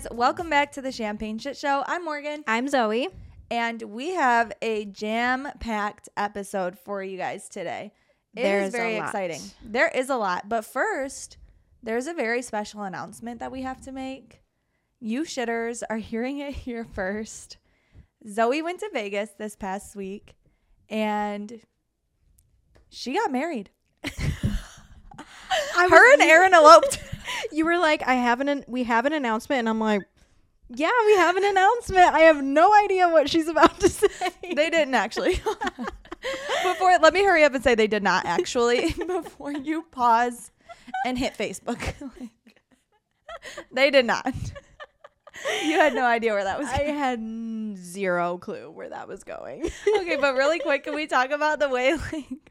[0.00, 1.84] Guys, welcome back to the Champagne Shit Show.
[1.86, 3.08] I'm Morgan, I'm Zoe.
[3.50, 7.92] and we have a jam-packed episode for you guys today.
[8.34, 9.42] It is There's a very exciting.
[9.62, 11.36] There is a lot, but first,
[11.82, 14.40] there's a very special announcement that we have to make.
[15.00, 17.58] You shitters are hearing it here first.
[18.26, 20.34] Zoe went to Vegas this past week,
[20.88, 21.60] and
[22.88, 23.68] she got married.
[25.76, 26.98] I Her and Aaron eloped.
[27.52, 30.02] You were like, I have an we have an announcement, and I'm like,
[30.68, 32.12] yeah, we have an announcement.
[32.12, 34.08] I have no idea what she's about to say.
[34.42, 35.34] They didn't actually.
[36.64, 38.92] Before, let me hurry up and say they did not actually.
[39.06, 40.50] Before you pause
[41.06, 41.80] and hit Facebook,
[42.20, 42.60] Like,
[43.72, 44.34] they did not.
[45.64, 46.68] You had no idea where that was.
[46.68, 49.70] I had zero clue where that was going.
[50.00, 52.50] okay, but really quick, can we talk about the way like?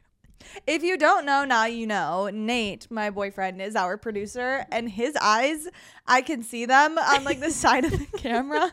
[0.66, 2.30] If you don't know, now you know.
[2.32, 5.68] Nate, my boyfriend, is our producer, and his eyes,
[6.06, 8.72] I can see them on like the side of the camera.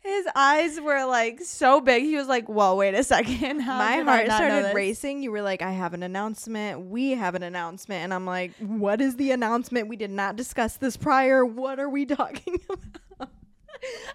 [0.00, 2.02] His eyes were like so big.
[2.02, 3.60] He was like, "Whoa, wait a second.
[3.60, 5.22] How My heart started racing.
[5.22, 6.86] You were like, I have an announcement.
[6.86, 9.86] We have an announcement, and I'm like, what is the announcement?
[9.86, 11.46] We did not discuss this prior.
[11.46, 13.30] What are we talking about?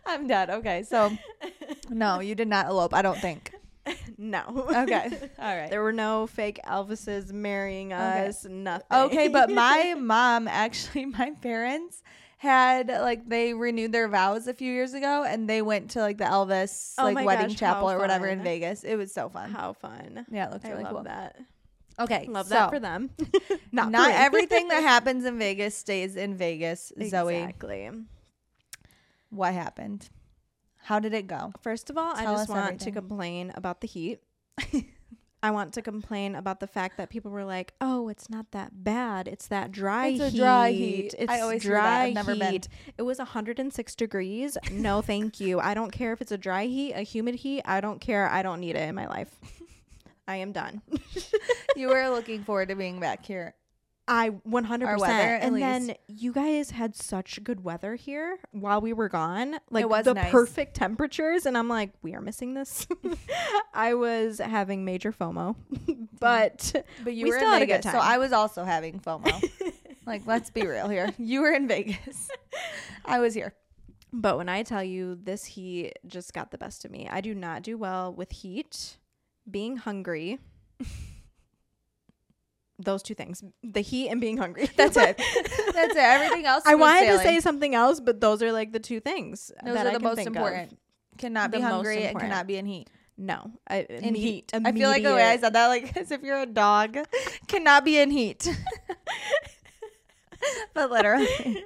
[0.06, 0.50] I'm dead.
[0.50, 1.12] Okay, so
[1.90, 2.94] no, you did not elope.
[2.94, 3.54] I don't think.
[4.18, 4.42] No.
[4.70, 5.70] Okay, all right.
[5.70, 8.28] There were no fake Elvises marrying Okay.
[8.28, 8.46] us.
[8.46, 8.86] Nothing.
[8.92, 12.02] Okay, but my mom actually, my parents
[12.40, 16.18] had like they renewed their vows a few years ago, and they went to like
[16.18, 18.42] the Elvis Oh like wedding gosh, chapel or whatever in.
[18.44, 18.84] Vegas.
[18.84, 19.52] It was so fun.
[19.52, 20.26] how fun.
[20.32, 21.04] Yeah, it looked I really love cool.
[21.04, 21.36] that.
[22.00, 23.10] Okay, Love so that for them.
[23.72, 26.92] Not, not, everything that happens in Vegas stays in Vegas.
[26.96, 27.90] Zoe, Exactly.
[29.32, 30.08] what happened?
[30.88, 31.52] How did it go?
[31.62, 32.94] First of all, Tell I just want everything.
[32.94, 34.22] to complain about the heat.
[35.44, 38.86] I want to complain about the fact that people were like, "Oh, it's not that
[38.86, 39.28] bad.
[39.28, 40.22] It's that dry heat.
[40.22, 41.14] It's a dry heat.
[41.20, 42.54] It's I always dry I've never been.
[42.54, 42.70] heat.
[42.98, 44.58] It was 106 degrees.
[44.72, 45.60] No, thank you.
[45.60, 47.64] I don't care if it's a dry heat, a humid heat.
[47.66, 48.30] I don't care.
[48.30, 49.36] I don't need it in my life.
[50.28, 50.82] I am done.
[51.76, 53.54] You were looking forward to being back here.
[54.08, 54.86] I 100%.
[54.86, 59.10] Our weather, at and then you guys had such good weather here while we were
[59.10, 59.58] gone.
[59.70, 60.32] Like it was the nice.
[60.32, 61.46] perfect temperatures.
[61.46, 62.88] And I'm like, we are missing this.
[63.74, 65.56] I was having major FOMO,
[66.20, 66.72] but
[67.04, 68.00] But you We were still in had a good Vegas, so.
[68.00, 69.74] I was also having FOMO.
[70.06, 71.10] like, let's be real here.
[71.18, 72.30] You were in Vegas.
[73.04, 73.54] I was here.
[74.14, 77.36] but when I tell you this heat just got the best of me, I do
[77.36, 78.98] not do well with heat,
[79.50, 80.40] being hungry.
[82.80, 84.70] Those two things, the heat and being hungry.
[84.76, 85.18] That's it.
[85.18, 85.98] That's it.
[85.98, 86.64] Everything else.
[86.66, 89.88] I wanted to say something else, but those are like the two things those that
[89.88, 90.36] are the most think of.
[90.36, 90.78] important.
[91.18, 92.90] Cannot be The most hungry and cannot be in heat.
[93.18, 94.52] No, I, In imme- heat.
[94.54, 97.00] I feel like the way I said that, like as if you're a dog,
[97.48, 98.48] cannot be in heat.
[100.76, 101.66] but literally,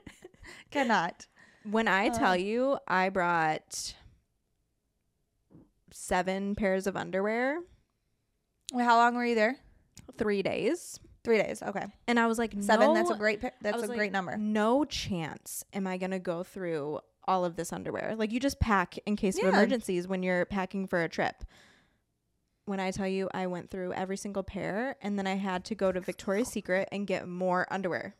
[0.71, 1.27] cannot.
[1.69, 2.17] When I Uh.
[2.17, 3.95] tell you, I brought
[5.91, 7.59] seven pairs of underwear,
[8.73, 9.57] Wait, how long were you there?
[10.17, 11.61] Three days, Three days.
[11.61, 12.87] Okay, and I was like, seven.
[12.87, 13.41] No, that's a great.
[13.61, 14.37] That's a like, great number.
[14.37, 18.15] No chance am I gonna go through all of this underwear.
[18.17, 19.49] Like you just pack in case Yeah.
[19.49, 21.43] of emergencies when you're packing for a trip.
[22.65, 25.75] When I tell you, I went through every single pair, and then I had to
[25.75, 28.15] go to Victoria's Secret and get more underwear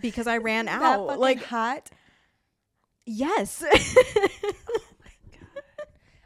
[0.00, 1.18] because I ran out.
[1.18, 1.90] Like hot.
[3.04, 3.62] yes.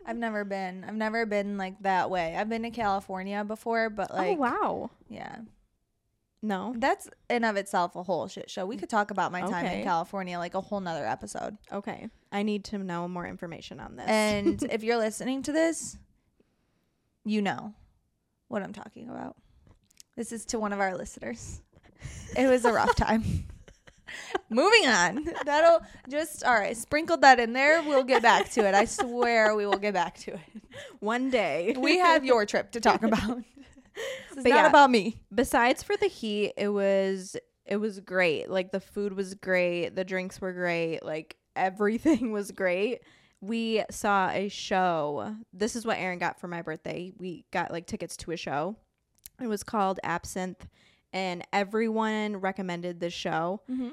[0.06, 0.84] I've never been.
[0.86, 2.36] I've never been like that way.
[2.36, 4.90] I've been to California before, but oh, like, oh wow.
[5.08, 5.38] yeah,
[6.42, 6.74] No.
[6.78, 8.64] that's in of itself a whole shit show.
[8.66, 11.58] We could talk about my time in California like a whole nother episode.
[11.72, 12.08] Okay.
[12.30, 14.06] I need to know more information on this.
[14.06, 15.98] And if you're listening to this,
[17.24, 17.74] you know
[18.48, 19.36] what I'm talking about.
[20.16, 21.60] This is to one of our listeners.
[22.36, 23.24] It was a rough time.
[24.50, 25.28] Moving on.
[25.44, 26.76] That'll just all right.
[26.76, 27.82] Sprinkled that in there.
[27.82, 28.74] We'll get back to it.
[28.74, 30.40] I swear we will get back to it.
[31.00, 33.42] one day We have your trip to talk about.
[34.34, 34.66] But not yeah.
[34.66, 35.22] about me.
[35.34, 38.50] besides for the heat, it was it was great.
[38.50, 43.00] Like the food was great, the drinks were great, like everything was great.
[43.40, 45.34] We saw a show.
[45.52, 47.12] This is what Aaron got for my birthday.
[47.16, 48.76] We got like tickets to a show.
[49.40, 50.68] It was called Absinthe
[51.16, 53.62] and everyone recommended this show.
[53.70, 53.88] Mm-hmm.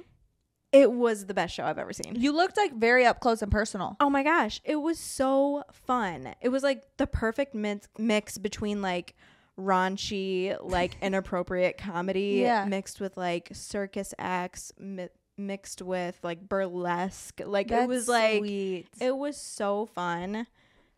[0.74, 2.16] It was the best show I've ever seen.
[2.16, 3.96] You looked like very up close and personal.
[4.02, 6.34] Oh my gosh, it was so fun.
[6.42, 9.16] It was like the perfect mix, mix between like
[9.60, 12.66] raunchy, like inappropriate comedy Yeah.
[12.66, 17.40] mixed with like circus acts mi- mixed with like burlesque.
[17.46, 18.88] Like it was like sweet.
[19.00, 20.48] it was so fun.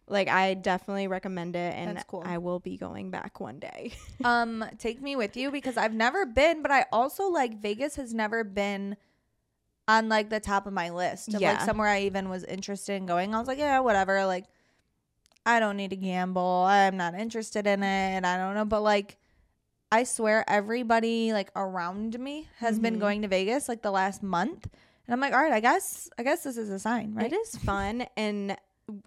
[0.07, 2.21] Like I definitely recommend it and That's cool.
[2.25, 3.93] I will be going back one day.
[4.23, 8.13] Um, take me with you because I've never been, but I also like Vegas has
[8.13, 8.97] never been
[9.87, 11.57] on like the top of my list of like Yeah.
[11.65, 13.35] somewhere I even was interested in going.
[13.35, 14.25] I was like, yeah, whatever.
[14.25, 14.45] Like,
[15.45, 16.65] I don't need to gamble.
[16.67, 18.25] I'm not interested in it.
[18.25, 19.17] I don't know, but like,
[19.91, 22.99] I swear everybody like around me has been Mhm.
[22.99, 24.67] going to Vegas like the last month,
[25.05, 27.31] and I'm like, all right, I guess, I guess this is a sign, right?
[27.31, 28.57] It is fun and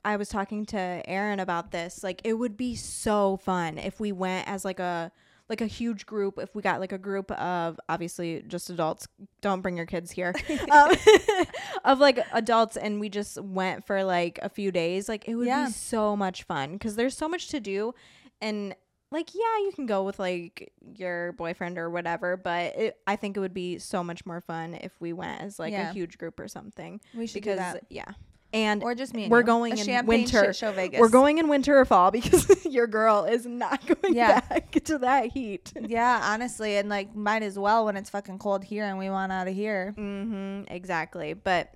[0.05, 2.03] I was talking to Aaron about this.
[2.03, 5.13] Like it would be so fun if we went as like a
[5.49, 6.39] like a huge group.
[6.39, 9.07] If we got like a group of obviously just adults,
[9.41, 10.35] don't bring your kids here.
[10.71, 10.91] um,
[11.85, 15.09] of like adults, and we just went for like a few days.
[15.09, 15.67] Like it would Yeah.
[15.67, 17.95] be so much fun because there's so much to do,
[18.41, 18.75] and
[19.11, 22.37] like yeah, you can go with like your boyfriend or whatever.
[22.37, 25.59] But it, I think it would be so much more fun if we went as
[25.59, 25.89] like Yeah.
[25.91, 27.85] a huge group or something We should because do that.
[27.89, 28.11] yeah.
[28.53, 29.25] And Or just me.
[29.25, 29.45] And we're you.
[29.47, 30.53] going a in winter.
[30.55, 31.01] show Vegas.
[31.01, 34.41] we're going in winter or fall because your girl is not going Yeah.
[34.41, 35.73] back to that heat.
[35.79, 39.33] Yeah, honestly, and like might as well when it's fucking cold here and we want
[39.33, 39.95] out of here.
[39.99, 41.35] Mm-hmm, exactly.
[41.35, 41.71] But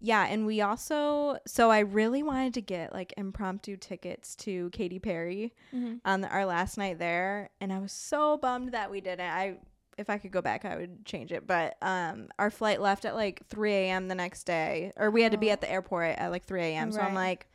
[0.00, 4.98] yeah, and we also so I really wanted to get like impromptu tickets to Katy
[5.00, 6.00] Perry Mhm.
[6.04, 9.20] on our last night there, and I was so bummed that we didn't.
[9.30, 9.56] I
[9.98, 11.46] if I could go back, I would change it.
[11.46, 14.08] But um, our flight left at like 3 a.m.
[14.08, 15.52] the next day, or we had to be Oh.
[15.52, 16.92] at the airport at like 3 a.m.
[16.92, 17.28] So I'm Right.
[17.30, 17.46] like,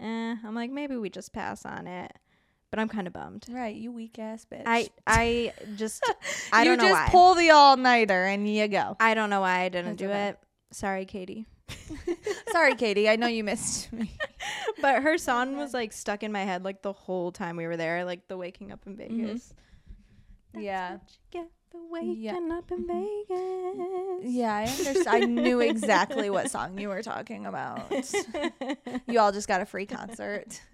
[0.00, 2.12] eh, I'm like maybe we just pass on it.
[2.70, 3.46] But I'm kind of bummed.
[3.50, 4.64] Right, you weak ass bitch.
[4.66, 6.04] I I just
[6.52, 7.08] I you don't know just why.
[7.10, 8.96] pull the all nighter and you go.
[9.00, 10.28] I don't know why I didn't That's do okay.
[10.28, 10.38] it.
[10.70, 11.46] Sorry, Katy.
[12.52, 13.08] Sorry, Katy.
[13.08, 14.10] I know you missed me.
[14.80, 17.76] But her song was like stuck in my head like the whole time we were
[17.76, 19.16] there, like the waking up in Mm-hmm.
[19.26, 19.52] Vegas.
[20.52, 20.92] That's Yeah.
[20.92, 21.00] what
[21.32, 22.38] you get for waking Yeah.
[22.52, 24.32] up in Vegas.
[24.32, 25.08] Yeah, I understand.
[25.08, 27.90] I knew exactly what song you were talking about.
[29.06, 30.60] You all just got a free concert.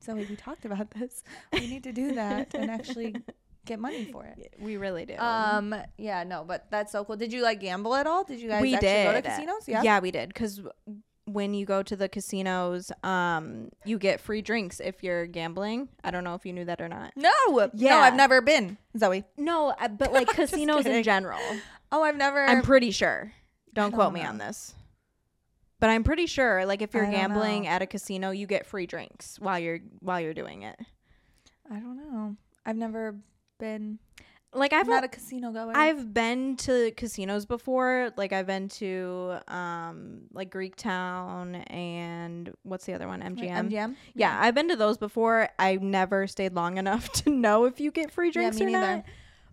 [0.00, 1.22] So we talked about this.
[1.50, 3.16] We need to do that and actually
[3.64, 4.52] get money for it.
[4.60, 5.16] we really do.
[5.16, 5.74] Um.
[5.96, 6.24] Yeah.
[6.24, 6.44] No.
[6.46, 7.16] But that's so cool.
[7.16, 8.22] Did you like gamble at all?
[8.22, 9.66] Did you guys we actually did go to casinos?
[9.66, 9.82] Yeah.
[9.82, 10.60] yeah, we did because
[11.26, 15.88] when you go to the casinos, um, you get free drinks if you're gambling.
[16.02, 17.12] I don't know if you knew that or not.
[17.16, 17.30] No.
[17.48, 17.70] No.
[17.74, 17.96] Yeah.
[17.96, 18.78] I've never been.
[18.98, 19.24] Zoe.
[19.36, 21.40] No, uh, but like casinos in general.
[21.90, 22.44] Oh, I've never.
[22.44, 23.32] I'm pretty sure.
[23.72, 24.74] Don't, don't quote me on this.
[25.80, 27.70] But I'm pretty sure like if you're gambling know.
[27.70, 30.78] at a casino, you get free drinks while you're while you're doing it.
[31.70, 32.36] I don't know.
[32.64, 33.16] I've never
[33.58, 33.98] been.
[34.54, 35.72] Like I've not a casino goer.
[35.74, 38.12] I've been to casinos before.
[38.16, 43.20] Like I've been to um like Greek Town and what's the other one?
[43.20, 43.70] MGM.
[43.70, 43.94] MGM.
[44.14, 45.48] Yeah, I've been to those before.
[45.58, 48.70] I never stayed long enough to know if you get free Yeah, drinks me or
[48.70, 48.96] neither.
[48.96, 49.04] not.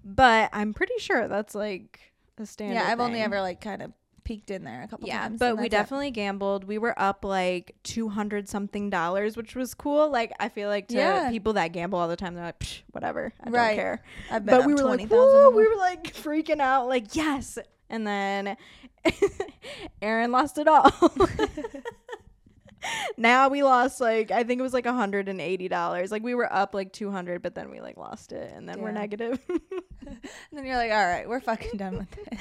[0.03, 1.99] But I'm pretty sure that's like
[2.37, 2.75] a standard.
[2.75, 3.91] Yeah, I've only ever like kind of
[4.23, 5.39] peeked in there a couple yeah, times.
[5.39, 5.69] but we that's it.
[5.71, 6.63] definitely gambled.
[6.63, 10.09] We were up like two hundred something dollars, which was cool.
[10.11, 11.29] Like I feel like to Yeah.
[11.29, 13.67] people that gamble all the time, they're like, Psh, whatever, I Right.
[13.67, 14.03] don't care.
[14.29, 17.57] I've been But we were like, 20,000 "Woo," we were like freaking out, like yes.
[17.89, 18.55] And then
[20.01, 20.89] Aaron lost it all.
[23.17, 26.11] now we lost like I think it was like hundred and eighty dollars.
[26.11, 28.81] Like we were up like two hundred, but then we like lost it, and then
[28.81, 29.39] we're negative.
[30.03, 30.19] And
[30.57, 32.37] then you're like, all right, we're fucking done with it.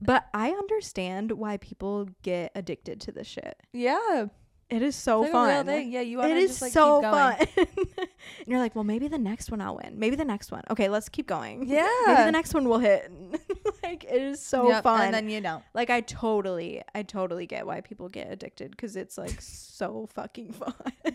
[0.00, 3.56] but I understand why people get addicted to this shit.
[3.72, 4.26] yeah,
[4.72, 5.50] It is so like fun.
[5.50, 5.92] a real thing.
[5.92, 7.36] Yeah, you want to just like so keep going.
[7.36, 7.66] fun.
[8.38, 9.98] and you're like, well, maybe the next one I'll win.
[9.98, 10.62] Maybe the next one.
[10.70, 11.68] Okay, let's keep going.
[11.68, 11.86] Yeah.
[12.06, 13.12] Maybe the next one will hit.
[13.82, 15.02] like it is so Yep, fun.
[15.02, 15.62] and then you don't.
[15.74, 20.52] like I totally, I totally get why people get addicted because it's like so fucking
[20.52, 20.72] fun.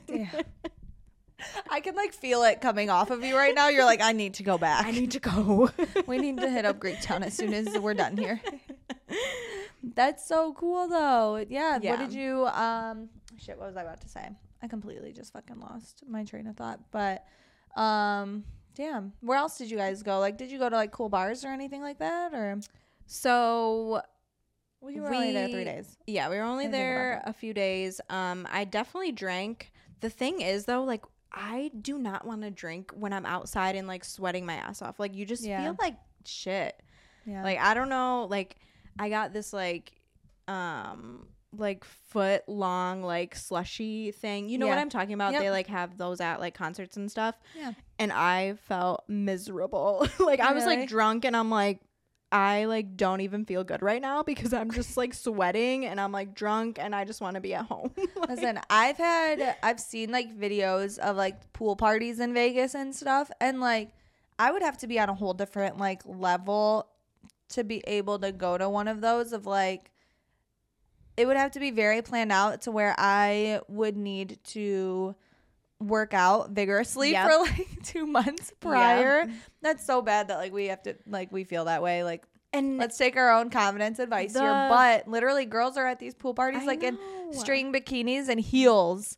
[0.08, 0.30] Yeah.
[1.72, 3.70] I can like feel it coming off of you right now.
[3.70, 4.86] You're like, I need to go back.
[4.86, 5.72] I need to go.
[6.06, 8.40] we need to hit up Greek Town as soon as we're done here.
[9.96, 11.44] That's so cool though.
[11.50, 11.80] Yeah.
[11.82, 11.92] Yeah.
[11.92, 14.30] What did you um shit, what was I about to say?
[14.62, 16.80] I completely just fucking lost my train of thought.
[16.92, 17.26] But
[17.80, 18.44] um
[18.76, 19.14] damn.
[19.22, 20.20] Where else did you guys go?
[20.20, 22.34] Like did you go to like cool bars or anything like that?
[22.34, 22.60] Or
[23.06, 24.02] so
[24.80, 25.98] well, you were only there three days.
[26.06, 28.00] Yeah, we were only Didn't think about there a few days.
[28.10, 29.72] Um, I definitely drank.
[30.02, 31.04] The thing is, though, like
[31.34, 35.00] I do not want to drink when I'm outside and like sweating my ass off.
[35.00, 35.64] Like you just Yeah.
[35.64, 36.80] feel like shit.
[37.26, 37.44] Yeah.
[37.44, 38.28] Like I don't know.
[38.30, 38.58] Like
[39.00, 39.94] I got this like
[40.48, 41.28] um
[41.60, 44.50] like foot long like slushy thing.
[44.50, 45.34] You know what I'm talking about?
[45.34, 45.42] Yep.
[45.42, 47.36] They like have those at like concerts and stuff.
[47.56, 47.74] Yeah.
[48.00, 50.08] And I felt miserable.
[50.20, 50.78] like I was Really?
[50.78, 51.80] like drunk and I'm like
[52.30, 56.12] I like don't even feel good right now because I'm just like sweating and I'm
[56.12, 57.92] like drunk and I just want to be at home.
[58.18, 62.94] Like, Listen, I've had I've seen like videos of like pool parties in Vegas and
[62.96, 63.92] stuff and like
[64.40, 66.88] I would have to be on a whole different like level
[67.50, 69.90] to be able to go to one of those of like
[71.18, 75.16] it would have to be very planned out to where I would need to
[75.80, 77.30] work out vigorously Yep.
[77.30, 79.28] for like two months prior.
[79.62, 82.04] That's so bad that like we have to like we feel that way.
[82.04, 84.42] Like And let's take our own confidence advice here.
[84.70, 86.98] But literally, girls are at these pool parties I like in
[87.32, 89.18] string bikinis and heels.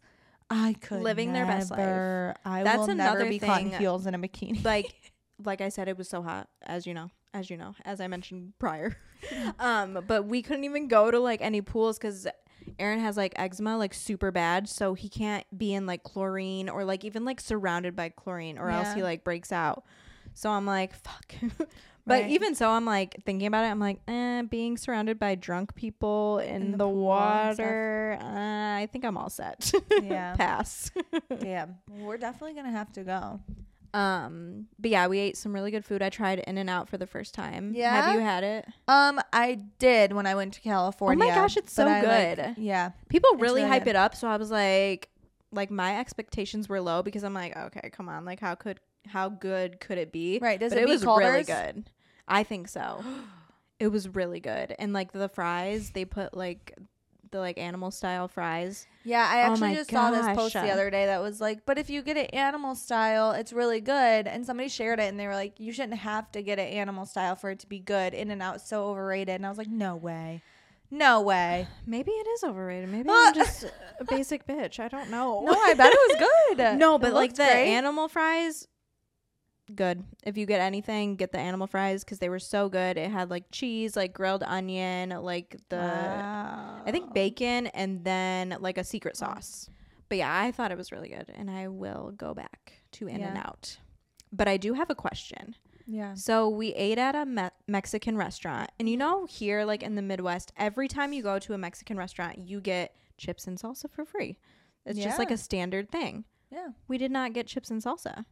[0.50, 1.79] I could Living their best life.
[1.79, 4.63] never- I That's will never another be caught in thing, heels in a bikini.
[4.65, 4.94] like
[5.46, 8.08] like I said, it was so hot, as you know, as you know, as I
[8.08, 8.98] mentioned prior.
[9.60, 12.28] um, but we couldn't even go to like any pools because
[12.78, 16.84] Aaron has like eczema, like super bad, so he can't be in like chlorine or
[16.86, 19.84] like even like surrounded by chlorine, or else he like breaks out.
[20.34, 21.34] So I'm like, fuck.
[22.06, 22.30] but Right.
[22.32, 23.70] even so, I'm like thinking about it.
[23.70, 27.66] I'm like, eh, being surrounded by drunk people in, In the the, pool and stuff.
[27.66, 28.18] water.
[28.22, 28.26] Uh,
[28.78, 29.72] I think I'm all set.
[30.04, 30.36] Yeah.
[30.36, 30.92] Pass.
[31.40, 33.40] Damn, we're definitely gonna have to go.
[33.93, 36.01] Um, but yeah, we ate some really good food.
[36.01, 37.74] I tried In and Out for the first time.
[37.75, 37.89] Yeah?
[37.91, 38.65] Have you had it?
[38.88, 41.25] Um, I did when I went to California.
[41.25, 42.55] Oh my gosh, it's so I, like- good.
[42.58, 43.91] yeah, People really really hype good.
[43.91, 45.10] it up, so I was like
[45.51, 49.29] like my expectations were low because I'm like, okay, come on, like how could how
[49.29, 50.39] good could it be?
[50.41, 50.60] right.
[50.60, 51.89] Does but it, it, was really good.
[52.27, 53.03] I think so.
[53.79, 54.75] it was really good.
[54.77, 56.75] And like the fries, they put like
[57.31, 58.88] the like animal style fries.
[59.03, 61.65] Yeah, I Oh actually my just saw this post the other day that was like,
[61.65, 64.27] but if you get it animal style, it's really good.
[64.27, 67.05] And somebody shared it and they were like, you shouldn't have to get it animal
[67.05, 68.13] style for it to be good.
[68.13, 69.36] In and out so overrated.
[69.36, 70.43] And I was like, no way.
[70.91, 71.67] No way.
[71.86, 72.89] Maybe it is overrated.
[72.89, 73.09] Maybe.
[73.12, 73.65] I'm just
[74.00, 74.79] a basic bitch.
[74.79, 75.43] I don't know.
[75.43, 76.77] No, I bet it was good.
[76.79, 77.74] no, but like the great.
[77.74, 78.67] animal fries,
[79.76, 80.04] good.
[80.24, 82.98] If you get anything, get the animal fries because they were so good.
[82.98, 88.78] It had like cheese, like grilled onion, like the I think bacon, and then like
[88.78, 89.70] a secret sauce.
[90.10, 93.22] But yeah, I thought it was really good, and I will go back to In
[93.22, 93.78] and Out.
[94.32, 95.56] But I do have a question.
[95.86, 96.14] Yeah.
[96.14, 100.02] So we ate at a me- Mexican restaurant, and you know here, like in the
[100.02, 104.06] Midwest, every time you go to a Mexican restaurant, you get chips and salsa for
[104.06, 104.38] free.
[104.86, 106.26] It's just like a standard thing.
[106.52, 106.70] Yeah.
[106.88, 108.26] We did not get chips and salsa.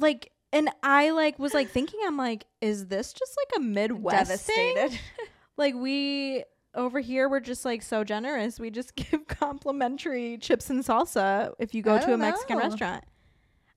[0.00, 4.44] Like, and I like was like thinking, I'm like, is this just like a Midwest
[4.44, 4.74] thing?
[4.74, 5.00] Devastated.
[5.58, 8.60] Like we over here, we're just like so generous.
[8.60, 12.64] We just give complimentary chips and salsa if you go to a don't Mexican know.
[12.64, 13.04] restaurant.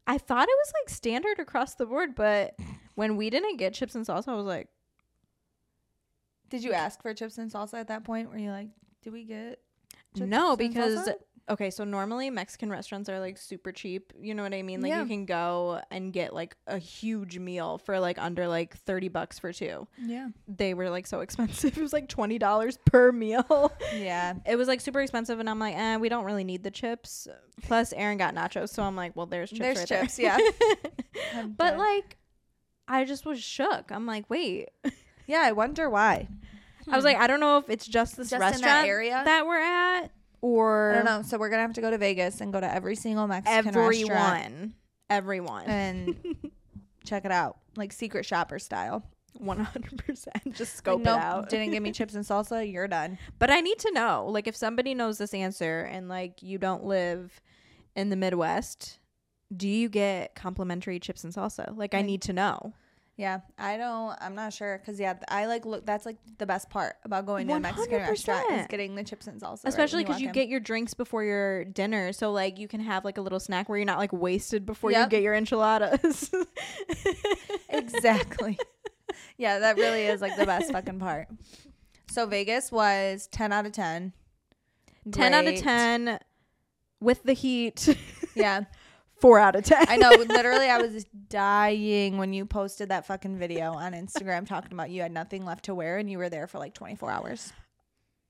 [0.05, 2.55] I thought it was like standard across the board, but
[2.95, 4.67] when we didn't get chips and salsa, I was like,
[6.49, 8.29] Did you ask for chips and salsa at that point?
[8.29, 8.69] Were you like,
[9.01, 9.59] did we get
[10.15, 11.13] no, because salsa?
[11.49, 14.13] Okay, so normally Mexican restaurants are like super cheap.
[14.19, 14.81] You know what I mean?
[14.81, 15.01] Like Yeah.
[15.01, 19.39] you can go and get like a huge meal for like under like 30 bucks
[19.39, 19.87] for two.
[20.01, 20.29] Yeah.
[20.47, 21.77] They were like so expensive.
[21.77, 23.71] It was like $20 per meal.
[23.95, 24.33] Yeah.
[24.45, 27.27] it was like super expensive and I'm like, eh, we don't really need the chips.
[27.63, 30.37] Plus Aaron got nachos, so I'm like, well, there's chips There's right chips, there.
[31.35, 32.17] I'm but like
[32.87, 33.91] I just was shook.
[33.91, 34.69] I'm like, wait.
[35.27, 36.27] yeah, I wonder why.
[36.89, 39.21] I was like, I don't know if it's just this Just in that restaurant area?
[39.23, 41.21] that we're at or I don't know.
[41.21, 43.73] So we're gonna have to go to Vegas and go to every single Mexican restaurant
[44.09, 44.73] everyone.
[45.09, 45.65] Everyone.
[45.65, 46.15] and
[47.05, 49.03] check it out, like secret shopper style.
[49.41, 51.49] 100% just Like, scope nope, it out.
[51.49, 52.69] Didn't give me chips and salsa.
[52.69, 53.17] You're done.
[53.39, 56.83] But I need to know, like, if somebody knows this answer and like you don't
[56.83, 57.41] live
[57.95, 58.99] in the Midwest,
[59.55, 61.75] do you get complimentary chips and salsa?
[61.75, 62.73] Like, I need to know.
[63.21, 64.17] Yeah, I don't.
[64.19, 65.85] I'm not sure because yeah, I like look.
[65.85, 69.27] That's like the best part about going to a Mexican restaurant is getting the chips
[69.27, 69.61] and salsa.
[69.65, 73.05] Especially because you walk get your drinks before your dinner, so like you can have
[73.05, 76.31] like a little snack where you're not like wasted before you get your enchiladas.
[77.69, 78.57] exactly.
[79.37, 81.27] yeah, that really is like the best fucking part.
[82.09, 84.13] So Vegas was 10 out of 10.
[85.11, 86.19] 10 out of 10
[86.99, 87.95] with the heat.
[88.33, 88.63] Yeah.
[89.21, 89.85] 4 out of 10.
[89.87, 90.09] I know.
[90.09, 95.01] Literally, I was dying when you posted that fucking video on Instagram talking about you
[95.01, 97.53] had nothing left to wear and you were there for like 24 hours.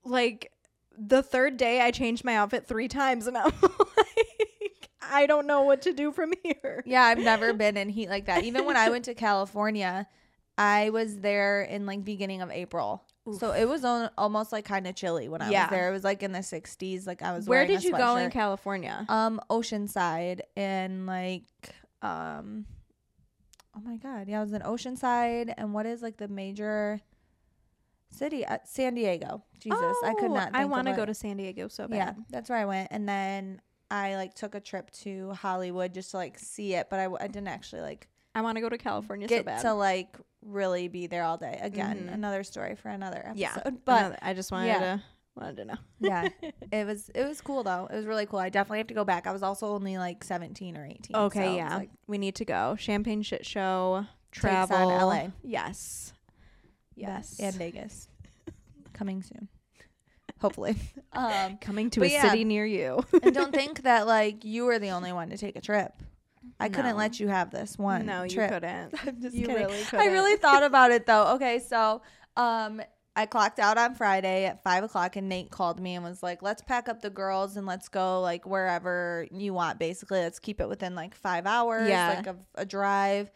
[0.04, 0.52] like
[0.98, 3.50] the third day I changed my outfit 3 times and I'm
[3.96, 6.82] like I don't know what to do from here.
[6.86, 8.44] Yeah, I've never been in heat like that.
[8.44, 10.06] Even when I went to California,
[10.56, 13.04] I was there in like beginning of April.
[13.38, 15.64] So it was on, almost like kind of chilly when I Yeah.
[15.64, 15.88] was there.
[15.88, 17.06] It was like in the 60s.
[17.06, 18.30] Like I was Where did you go in.
[18.30, 19.04] California?
[19.08, 21.44] Um, Oceanside and like
[22.02, 22.66] um,
[23.76, 27.00] oh my god, yeah, I was in Oceanside and what is like the major
[28.10, 28.44] city?
[28.44, 29.44] Uh, San Diego.
[29.60, 30.50] Jesus, I could Oh, not.
[30.54, 31.96] I want to go to San Diego so bad.
[31.96, 33.60] Yeah, that's where I went, and then
[33.90, 37.28] I like took a trip to Hollywood just to like see it, but I, I
[37.28, 39.60] didn't actually like I want to go to California so get bad.
[39.62, 41.58] to like really be there all day.
[41.62, 42.14] Again, Mhm.
[42.14, 43.38] another story for another episode.
[43.38, 44.78] yeah, but Another- I just wanted yeah.
[44.80, 45.02] to
[45.34, 45.76] wanted to know.
[46.00, 46.28] yeah,
[46.72, 47.86] it was it was cool though.
[47.90, 48.38] It was really cool.
[48.38, 49.26] I definitely have to go back.
[49.26, 51.16] I was also only like seventeen or eighteen.
[51.16, 52.76] Okay, so yeah, like, we need to go.
[52.78, 55.28] Champagne shit show, Takes on travel, LA.
[55.42, 56.12] Yes,
[56.94, 58.08] yes, and Vegas.
[58.92, 59.48] coming soon.
[60.40, 60.76] Hopefully.
[61.14, 62.22] Um, Coming to a yeah.
[62.30, 63.04] city near you.
[63.22, 65.92] and don't think that like you were the only one to take a trip.
[66.60, 68.50] I couldn't let you have this one no, you trip.
[68.50, 68.94] couldn't.
[69.06, 69.66] I'm just You kidding.
[69.66, 71.26] really I really thought about it though.
[71.34, 72.02] Okay, so
[72.36, 72.80] um
[73.14, 76.40] I clocked out on Friday at five o'clock and Nate called me and was like,
[76.42, 80.20] Let's pack up the girls and let's go like wherever you want, basically.
[80.20, 82.14] Let's keep it within like five hours, Yeah.
[82.16, 83.30] like of a drive.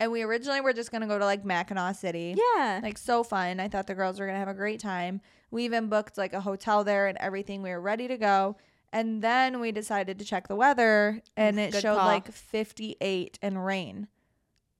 [0.00, 2.34] And we originally were just gonna go to like Mackinaw City.
[2.56, 2.80] Yeah.
[2.82, 3.60] Like so fun.
[3.60, 5.20] I thought the girls were gonna have a great time.
[5.52, 7.62] We even booked like a hotel there and everything.
[7.62, 8.56] We were ready to go.
[8.92, 12.06] And then we decided to check the weather and it good showed call.
[12.06, 14.08] like 58 and rain.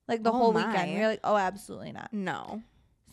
[0.07, 0.67] Like the Oh whole my.
[0.67, 0.93] weekend.
[0.93, 2.11] We were like, oh, absolutely not.
[2.11, 2.61] no.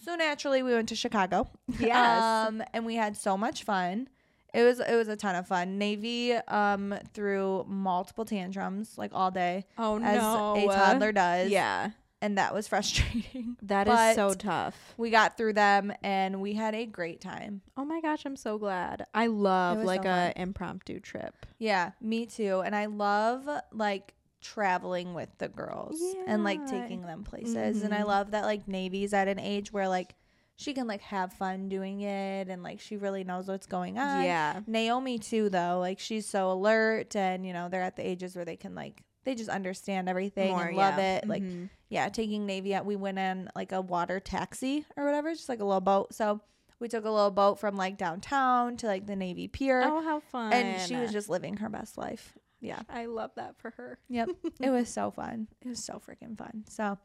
[0.05, 1.49] So naturally we went to Chicago.
[1.81, 2.23] Yes.
[2.23, 4.09] um, and we had so much fun.
[4.55, 5.77] It was it was a ton of fun.
[5.77, 10.57] Navy um threw multiple tantrums like all day oh as no.
[10.57, 11.51] a toddler does.
[11.51, 11.91] Yeah.
[12.21, 13.57] And that was frustrating.
[13.63, 14.95] That is so tough.
[14.97, 17.63] We got through them and we had a great time.
[17.77, 19.05] Oh my gosh, I'm so glad.
[19.15, 21.47] I love like so a impromptu trip.
[21.59, 22.63] Yeah, me too.
[22.65, 27.83] And I love like traveling with the girls and like taking them places.
[27.83, 28.07] And I Mhm.
[28.07, 30.15] love that like Navy's at an age where like
[30.57, 34.25] she can like have fun doing it and like she really knows what's going on.
[34.25, 34.61] yeah.
[34.67, 35.79] Naomi too though.
[35.79, 39.03] Like she's so alert and you know, they're at the ages where they can like
[39.29, 41.17] they just understand everything and love yeah.
[41.17, 41.29] it.
[41.29, 41.69] Like Mhm.
[41.91, 45.61] yeah, taking Navy out, we went in like a water taxi or whatever, just like
[45.61, 46.15] a little boat.
[46.15, 46.41] So
[46.81, 49.83] we took a little boat from like downtown to like the Navy Pier.
[49.85, 50.55] Oh, how fun.
[50.55, 52.39] and she was just living her best life.
[52.63, 52.81] Yeah.
[52.89, 53.99] I love that for her.
[54.09, 54.31] Yep.
[54.61, 55.49] it was so fun.
[55.61, 56.65] It was so freaking fun.
[56.67, 56.97] So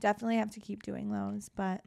[0.00, 1.50] definitely have to keep doing those.
[1.50, 1.82] But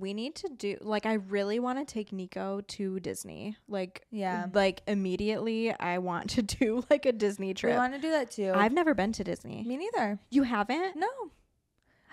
[0.00, 3.56] We need to do like I really want to take Nico to Disney.
[3.68, 4.46] Like Yeah.
[4.52, 7.72] Like immediately I want to do like a Disney trip.
[7.72, 8.52] we want to do that too.
[8.54, 9.62] I've never been to Disney.
[9.64, 10.18] Me neither.
[10.30, 10.96] You haven't?
[10.96, 11.08] No.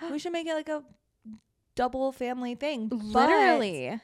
[0.11, 0.83] we should make it like a
[1.75, 2.89] double family thing.
[2.89, 3.99] Literally.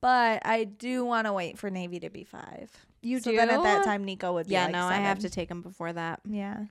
[0.00, 2.70] But, I do want to wait for Navy to be five.
[3.02, 3.36] You so do?
[3.36, 5.62] then at that time Nico would be Yeah, like no, I have to take him
[5.62, 6.20] before that.
[6.28, 6.64] Yeah.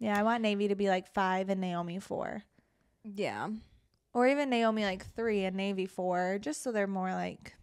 [0.00, 2.42] Yeah, I want Navy to be like five and Naomi four.
[3.04, 3.48] Yeah.
[4.18, 7.54] Or even Naomi like three and Navy four, just so they're more like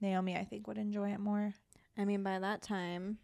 [0.00, 1.52] Naomi, I think, would enjoy it more.
[1.98, 3.18] I mean, by that time,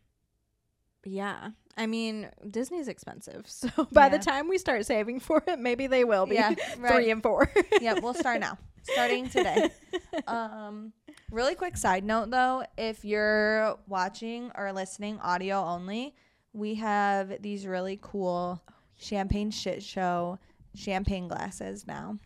[1.04, 1.50] yeah.
[1.76, 3.46] I mean, Disney's expensive.
[3.48, 7.12] So by the time we start saving for it, maybe they will be Yeah, three
[7.12, 7.48] and four.
[7.80, 8.58] yeah, we'll start now.
[8.82, 9.70] Starting today.
[10.26, 10.92] Um,
[11.30, 16.16] really quick side note though, if you're watching or listening audio only,
[16.52, 18.60] we have these really cool
[18.96, 20.38] champagne shit show
[20.74, 22.18] champagne glasses now.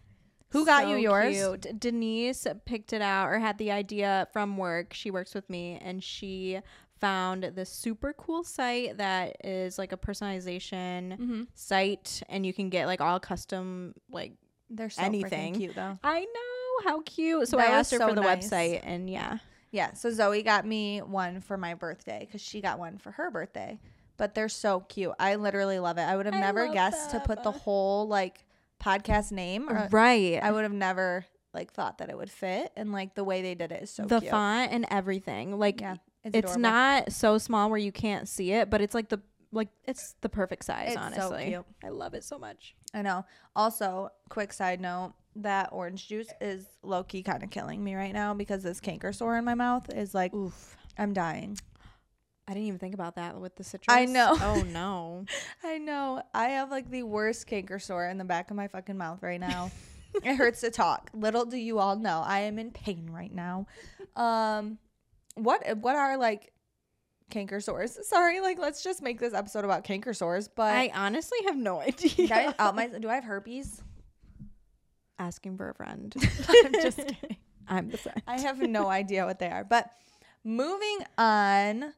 [0.50, 1.34] Who got you yours?
[1.36, 1.78] cute.
[1.80, 4.92] Denise picked it out or had the idea from work.
[4.94, 6.60] She works with me and she
[7.00, 11.42] found this super cool site that is like a personalization Mm-hmm.
[11.54, 14.32] site and you can get like all custom like
[14.70, 15.54] They're so Anything.
[15.56, 15.98] cute though.
[16.02, 17.48] I know how cute.
[17.48, 18.48] So That I asked her so for the nice.
[18.48, 19.38] website and yeah.
[19.72, 23.30] Yeah, so Zoe got me one for my birthday because she got one for her
[23.30, 23.78] birthday.
[24.16, 25.12] But they're so cute.
[25.18, 26.02] I literally love it.
[26.02, 28.45] I would have I never guessed to put the whole like
[28.82, 29.68] podcast name.
[29.68, 30.40] Or right.
[30.42, 33.54] I would have never like thought that it would fit, and like the way they
[33.54, 34.30] did it is so the cute.
[34.30, 35.58] font and everything.
[35.58, 36.60] Like yeah, it's, adorable.
[36.60, 39.20] not so small where you can't see it, but it's like the
[39.52, 40.88] like it's the perfect size.
[40.88, 41.64] It's so honestly, cute.
[41.82, 42.74] I love it so much.
[42.92, 43.24] I know.
[43.54, 48.12] Also, quick side note: that orange juice is low key kind of killing me right
[48.12, 50.76] now because this canker sore in my mouth is like Oof.
[50.98, 51.58] I'm dying.
[52.48, 53.94] I didn't even think about that with the citrus.
[53.94, 54.36] I know.
[54.40, 55.24] Oh no.
[55.64, 56.22] I know.
[56.32, 59.40] I have like the worst canker sore in the back of my fucking mouth right
[59.40, 59.72] now.
[60.14, 61.10] it hurts to talk.
[61.12, 63.66] Little do you all know, I am in pain right now.
[64.14, 64.78] Um,
[65.34, 66.52] what what are like
[67.30, 67.98] canker sores?
[68.08, 70.48] Sorry, like let's just make this episode about canker sores.
[70.48, 72.28] But I honestly have no idea.
[72.32, 73.82] I out my do I have herpes?
[75.18, 76.14] Asking for a friend.
[76.48, 77.36] I'm just kidding.
[77.68, 78.22] I'm the friend.
[78.26, 79.64] I have no idea what they are.
[79.64, 79.90] But
[80.44, 81.92] moving on,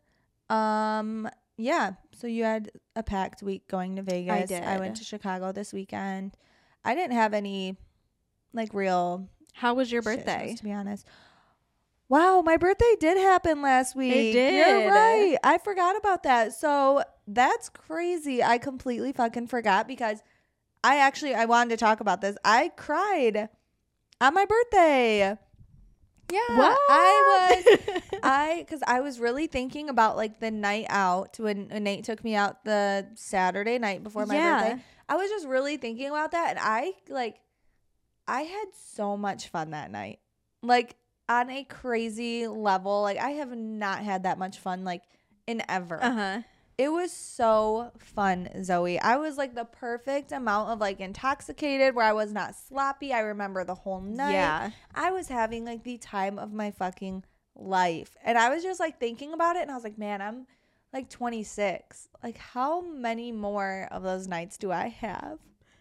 [0.51, 1.93] um, yeah.
[2.15, 4.33] So you had a packed week going to Vegas.
[4.33, 4.63] I did.
[4.63, 6.37] I went to Chicago this weekend.
[6.85, 7.77] I didn't have any
[8.53, 10.55] like real How was your shit birthday?
[10.57, 11.07] to be honest.
[12.09, 14.33] Wow, my birthday did happen last week.
[14.33, 14.55] did.
[14.55, 15.37] You're right.
[15.45, 16.55] I forgot about that.
[16.55, 18.43] So that's crazy.
[18.43, 20.23] I completely fucking forgot because
[20.83, 22.37] I actually I wanted to talk about this.
[22.45, 23.51] I cried
[24.21, 25.37] on my birthday.
[26.31, 26.39] Yeah,
[26.89, 27.79] I was
[28.23, 32.23] I because I was really thinking about like the night out when, when Nate took
[32.25, 34.61] me out the Saturday night before my Yeah.
[34.61, 34.83] birthday.
[35.09, 37.41] I was just really thinking about that, and I like
[38.27, 40.19] I had so much fun that night,
[40.63, 40.97] like
[41.29, 43.03] on a crazy level.
[43.03, 45.03] Like I have not had that much fun like
[45.47, 46.03] in ever.
[46.03, 46.43] Uh huh.
[46.79, 49.01] It was so fun, Zoe.
[49.01, 53.13] I was like the perfect amount of like intoxicated where I was not sloppy.
[53.13, 54.33] I remember the whole night.
[54.33, 54.71] Yeah.
[54.95, 57.25] I was having like the time of my fucking
[57.57, 58.17] life.
[58.25, 60.47] And I was just like thinking about it and I was like, man, I'm
[60.93, 62.09] like 26.
[62.23, 65.39] Like, how many more of those nights do I have?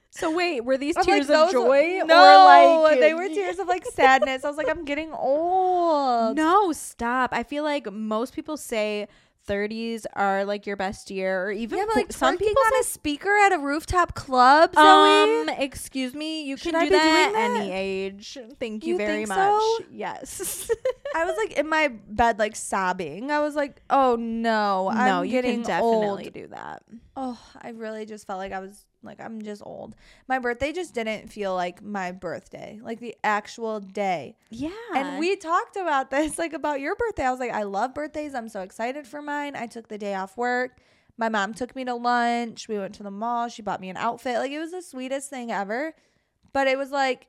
[0.09, 3.27] So wait, were these I'm tears like, of those- joy No, or like they were
[3.27, 4.43] tears of like sadness.
[4.43, 6.35] I was like, I'm getting old.
[6.37, 7.29] No, stop.
[7.33, 9.07] I feel like most people say
[9.47, 12.83] 30s are like your best year or even Yeah, but like some people on a
[12.83, 14.83] speaker at a rooftop club, Zoe.
[14.83, 17.51] um excuse me, you Should can I do that at that?
[17.61, 18.37] any age.
[18.59, 19.37] Thank you, You very much.
[19.37, 19.77] so?
[19.91, 20.69] Yes.
[21.15, 23.31] I was like in my bed, like sobbing.
[23.31, 26.33] I was like, oh no, I'm no, you getting can definitely old.
[26.33, 26.83] do that.
[27.15, 29.95] Oh, I really just felt like I was like I'm just old.
[30.27, 34.35] My birthday just didn't feel like my birthday, like the actual day.
[34.49, 34.69] Yeah.
[34.95, 37.23] And we talked about this, like about your birthday.
[37.23, 38.33] I was like, I love birthdays.
[38.35, 39.55] I'm so excited for mine.
[39.55, 40.77] I took the day off work.
[41.17, 42.67] My mom took me to lunch.
[42.67, 43.47] We went to the mall.
[43.49, 44.37] She bought me an outfit.
[44.37, 45.93] Like it was the sweetest thing ever.
[46.53, 47.27] But it was like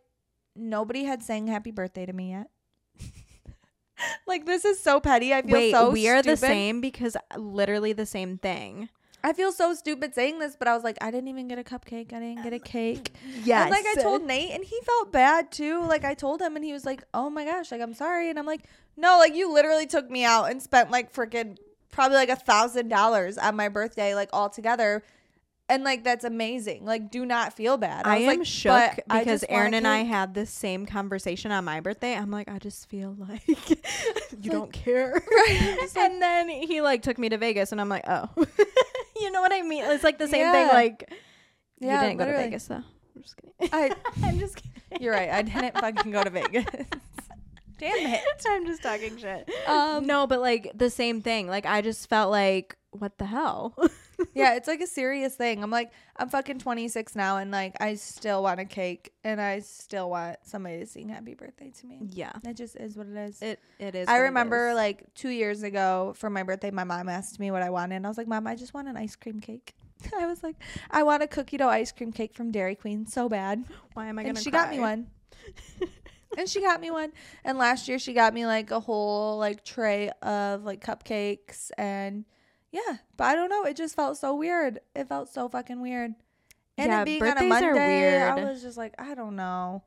[0.55, 2.51] nobody had sang happy birthday to me yet.
[4.27, 5.33] like this is so petty.
[5.33, 8.89] I feel Wait, so we are the same because literally the same thing.
[9.25, 11.65] I feel so stupid saying this, but I was like, I didn't even get a
[11.65, 12.13] cupcake.
[12.13, 13.13] I didn't get a cake.
[13.45, 13.63] Yes.
[13.63, 15.85] And like I told Nate and he felt bad too.
[15.85, 18.39] Like I told him and he was like, "Oh my gosh, like I'm sorry." And
[18.39, 18.63] I'm like,
[18.97, 21.59] "No, like you literally took me out and spent like freaking
[21.91, 25.03] probably like a thousand dollars on my birthday, like all together."
[25.71, 26.87] And like that's amazing.
[26.87, 28.07] Like do not feel bad.
[28.07, 30.87] I, was am like, shook because just want a Aaron and I had this same
[30.87, 32.15] conversation on my birthday.
[32.15, 33.47] I'm like, I just feel like
[34.41, 35.23] you don't care.
[35.31, 35.89] Right.
[35.97, 38.29] and then he like took me to Vegas and I'm like, oh.
[39.21, 39.85] you know what I mean?
[39.85, 41.13] It's like the same thing like
[41.79, 42.33] Yeah, you didn't go to.
[42.33, 42.77] Vegas though.
[42.77, 43.71] I'm just kidding.
[43.73, 43.91] I,
[44.25, 45.03] I'm just kidding.
[45.03, 45.31] you're right.
[45.31, 46.65] I didn't fucking go to Vegas.
[47.79, 48.21] Damn it.
[48.49, 49.49] I'm just talking shit.
[49.69, 51.47] Um, no, but like the same thing.
[51.47, 53.75] Like I just felt like, what the hell?
[54.35, 55.63] Yeah, it's like a serious thing.
[55.63, 59.61] I'm like, I'm fucking 26 now, and like, I still want a cake, and I
[59.61, 62.01] still want somebody to sing happy birthday to me.
[62.11, 62.33] yeah.
[62.45, 63.43] It just is what it is.
[63.43, 64.09] It it is.
[64.09, 64.77] I remember is.
[64.77, 68.07] like two years ago for my birthday, my mom asked me what I wanted, and
[68.07, 69.75] I was like, Mom, I just want an ice cream cake.
[70.17, 70.57] I was like,
[70.91, 74.19] I want a cookie dough ice cream cake from Dairy Queen so bad, why am
[74.19, 75.09] I gonna and she got me one.
[76.39, 77.13] and she got me one.
[77.45, 82.25] And last year she got me like a whole like tray of like cupcakes and
[82.73, 82.99] yeah.
[83.17, 83.65] But I don't know.
[83.65, 84.81] It just felt so weird.
[84.95, 86.15] It felt so fucking weird.
[86.77, 89.83] And Yeah, it being on a Monday, I was just like, I don't know.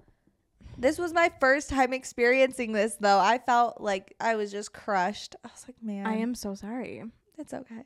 [0.77, 3.19] This was my first time experiencing this though.
[3.19, 5.35] I felt like I was just crushed.
[5.43, 7.03] I was like, man, I am so sorry.
[7.37, 7.83] It's okay.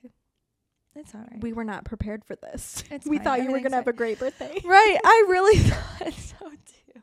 [0.96, 1.42] It's all right.
[1.42, 2.84] We were not prepared for this.
[2.92, 3.24] It's we fine.
[3.26, 4.60] thought you were gonna have a great birthday.
[4.64, 4.98] right.
[5.04, 7.02] I really thought so too.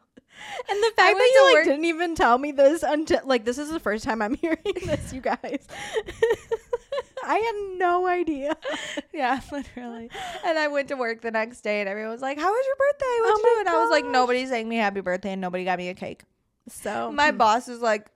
[0.69, 3.59] And the fact went that you like didn't even tell me this until like this
[3.59, 5.67] is the first time I'm hearing this, you guys.
[7.25, 8.57] I had no idea.
[9.13, 10.11] Yeah, literally.
[10.45, 12.77] And I went to work the next day and everyone was like, How was your
[12.77, 13.19] birthday?
[13.21, 13.61] What'd Oh you?
[13.61, 14.05] And I was like.
[14.07, 16.23] Nobody sang me happy birthday and nobody got me a cake.
[16.69, 17.37] So My hmm.
[17.37, 18.11] boss was like,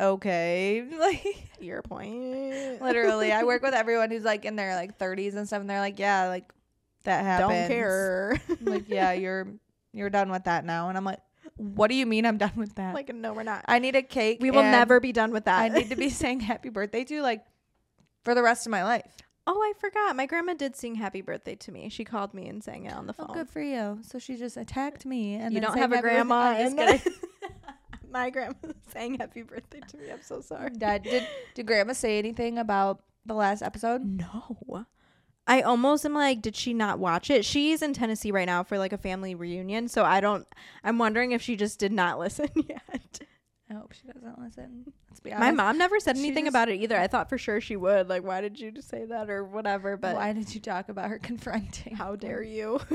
[0.00, 0.84] Okay.
[0.98, 2.80] Like your point.
[2.80, 3.32] literally.
[3.32, 5.98] I work with everyone who's like in their like thirties and stuff and they're like,
[5.98, 6.50] Yeah, like
[7.04, 7.50] that happens.
[7.50, 8.40] Don't care.
[8.60, 9.48] Like, yeah, you're
[9.92, 10.88] you're done with that now.
[10.88, 11.20] And I'm like,
[11.56, 12.94] What do you mean I'm done with that?
[12.94, 13.64] like no, we're not.
[13.68, 14.38] I need a cake.
[14.40, 15.60] We will never be done with that.
[15.60, 17.44] I need to be saying happy birthday to like
[18.24, 19.16] for the rest of my life.
[19.46, 20.14] Oh, I forgot.
[20.14, 21.88] My grandma did sing happy birthday to me.
[21.88, 23.26] She called me and sang it on the oh, phone.
[23.30, 23.98] Oh, good for you.
[24.02, 26.76] So she just attacked me and you don't have a grandma and
[28.10, 28.54] my grandma
[28.92, 30.10] sang happy birthday to me.
[30.10, 30.70] I'm so sorry.
[30.70, 34.04] Dad, did did Grandma say anything about the last episode?
[34.04, 34.86] No.
[35.46, 37.42] I almost am like, did she not watch it?
[37.42, 40.46] She's in Tennessee right now for like a family reunion, so I don't.
[40.84, 43.20] I'm wondering if she just did not listen yet.
[43.70, 44.92] I hope she doesn't listen.
[45.10, 45.40] Let's be honest.
[45.46, 46.96] My mom never said anything just- about it either.
[46.98, 48.08] I thought for sure she would.
[48.08, 49.96] Like, why did you just say that or whatever?
[49.96, 51.94] But why did you talk about her confronting?
[51.94, 52.80] how dare you?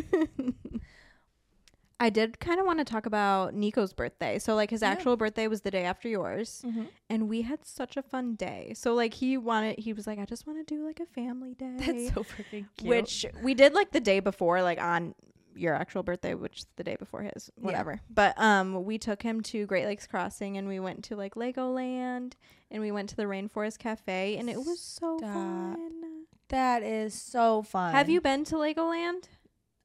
[1.99, 4.37] I did kind of want to talk about Nico's birthday.
[4.37, 4.89] So, like, his Yeah.
[4.89, 6.63] actual birthday was the day after yours.
[6.65, 6.87] Mhm.
[7.09, 8.73] and we had such a fun day.
[8.75, 11.53] So like he wanted he was like I just want to do like a family
[11.53, 11.75] day.
[11.77, 12.89] That's so freaking cute.
[12.89, 15.13] which we did like the day before like on
[15.55, 17.63] your actual birthday which is the day before his Yeah.
[17.65, 18.01] whatever.
[18.09, 22.33] But um we took him to Great Lakes Crossing and we went to like Legoland
[22.71, 25.33] and we went to the Rainforest Cafe and it was so Stop.
[25.33, 26.25] fun.
[26.49, 27.93] that is so fun.
[27.93, 29.23] Have you been to Legoland?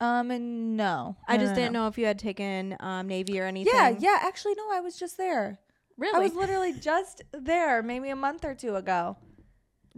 [0.01, 1.83] Um, and no, I No, just no, didn't no.
[1.83, 3.73] know if you had taken um Navy or anything.
[3.75, 4.19] Yeah, yeah.
[4.23, 4.71] Actually, no.
[4.73, 5.59] I was just there.
[5.97, 6.15] Really?
[6.15, 9.17] I was literally just there, maybe a month or two ago.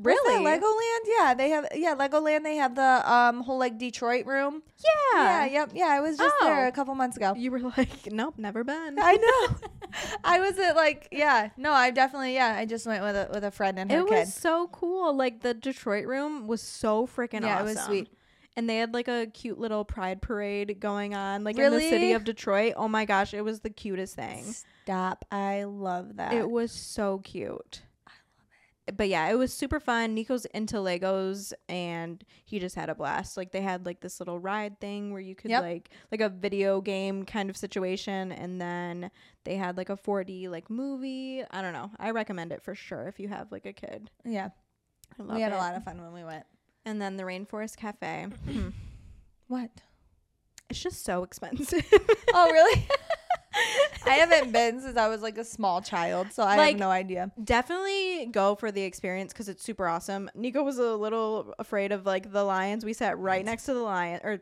[0.02, 0.44] Really?
[0.44, 1.00] Legoland?
[1.18, 1.66] Yeah, they have.
[1.74, 2.42] Yeah, Legoland.
[2.42, 4.62] They have the um whole like Detroit room.
[5.14, 5.44] Yeah.
[5.44, 5.44] Yeah.
[5.46, 5.70] Yep.
[5.74, 5.86] Yeah.
[5.86, 6.44] I was just Oh.
[6.46, 7.34] there a couple months ago.
[7.36, 8.96] You were like, nope, never been.
[9.00, 9.68] I know.
[10.24, 11.50] I was at like yeah.
[11.56, 12.54] No, I definitely yeah.
[12.58, 14.18] I just went with a with a friend and her it kid.
[14.20, 15.14] was so cool.
[15.14, 17.44] Like the Detroit room was so freaking awesome.
[17.44, 17.66] Yeah, awesome.
[17.66, 18.08] it was sweet.
[18.56, 22.12] And they had like a cute little pride parade going on, like in the city
[22.12, 22.74] of Detroit.
[22.76, 24.44] Oh my gosh, it was the cutest thing.
[24.84, 25.24] Stop.
[25.30, 26.32] I love that.
[26.34, 27.82] It was so cute.
[28.90, 28.96] I love it.
[28.96, 30.14] But yeah, it was super fun.
[30.14, 33.36] Nico's into Legos and he just had a blast.
[33.36, 35.62] Like they had like this little ride thing where you could Yep.
[35.62, 39.10] like like a video game kind of situation and then
[39.44, 41.42] they had like a 4D like movie.
[41.50, 41.90] I don't know.
[41.98, 44.10] I recommend it for sure if you have like a kid.
[44.24, 44.50] yeah.
[45.18, 45.56] We had it.
[45.56, 46.44] a lot of fun when we went.
[46.86, 48.26] And then the Rainforest Cafe.
[49.48, 49.70] What?
[50.68, 51.84] it's just so expensive.
[52.32, 52.86] Oh really?
[54.06, 56.90] I haven't been since I was like a small child, so I Like- have no
[56.90, 57.30] idea.
[57.42, 60.30] Definitely go for the experience because it's super awesome.
[60.34, 62.84] Nico was a little afraid of like the lions.
[62.84, 64.40] We sat right next to the lion or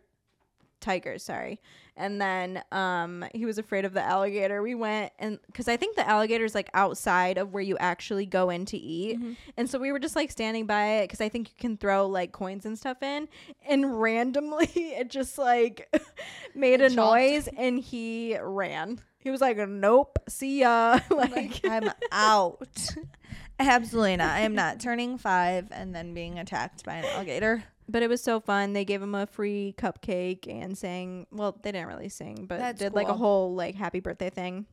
[0.81, 1.61] tigers, sorry.
[1.97, 4.63] And then um he was afraid of the alligator.
[4.63, 8.51] We went and because I think the alligator's like outside of where you actually go
[8.51, 9.19] in to eat.
[9.21, 9.37] Mhm.
[9.57, 12.07] And so we were just like standing by it because I think you can throw
[12.07, 13.27] like coins and stuff in.
[13.69, 15.93] And randomly it just like
[16.55, 19.01] made It a noise and he ran.
[19.29, 21.01] He was like, Nope, see ya.
[21.11, 22.95] like Like, I'm out.
[23.59, 24.31] Absolutely not.
[24.31, 27.63] I am not turning five and then being attacked by an alligator.
[27.91, 28.73] But it was so fun.
[28.73, 31.27] They gave him a free cupcake and sang.
[31.31, 34.65] Well, they didn't really sing, but That's did like a whole like happy birthday thing.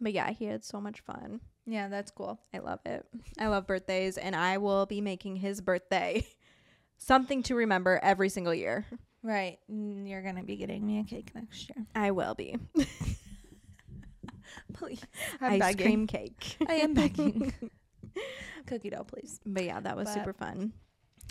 [0.00, 1.40] But yeah, he had so much fun.
[1.66, 2.38] Yeah, that's cool.
[2.54, 3.04] I love it.
[3.36, 6.24] I love birthdays, and I will be making his birthday
[6.98, 8.86] something to remember every single year.
[9.24, 9.58] Right.
[9.66, 11.84] You're gonna be getting me a cake next year.
[11.96, 12.58] I will be
[14.74, 15.02] Please.
[15.40, 15.86] I'm ice begging.
[15.86, 16.56] cream cake.
[16.68, 17.52] I am begging.
[18.66, 19.40] Cookie dough, please.
[19.46, 20.72] But yeah, that was But- super fun.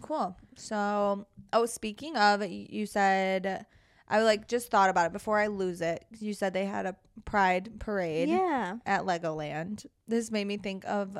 [0.02, 0.38] Cool.
[0.56, 3.66] So, oh, speaking of, you said
[4.08, 6.06] I like just thought about it before I lose it.
[6.20, 8.78] You said they had a pride parade Yeah.
[8.86, 9.86] at Legoland.
[10.08, 11.18] This made me think of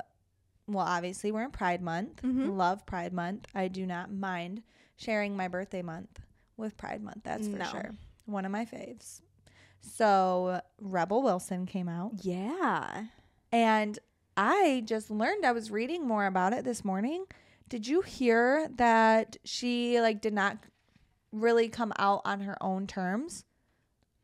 [0.68, 2.22] well, obviously we're in Pride Month.
[2.22, 2.56] Mhm.
[2.58, 3.46] Love Pride Month.
[3.56, 4.62] I do not mind
[4.98, 6.20] sharing my birthday month
[6.58, 7.22] with Pride Month.
[7.24, 7.66] That's for No.
[7.66, 7.92] sure.
[8.26, 9.22] One of my faves.
[9.82, 13.06] So, Rebel Wilson came out Yeah.
[13.52, 13.98] and
[14.36, 17.26] I just learned I was reading more about it this morning.
[17.70, 20.58] Did you hear that she like did not
[21.32, 23.46] really come out on her own terms?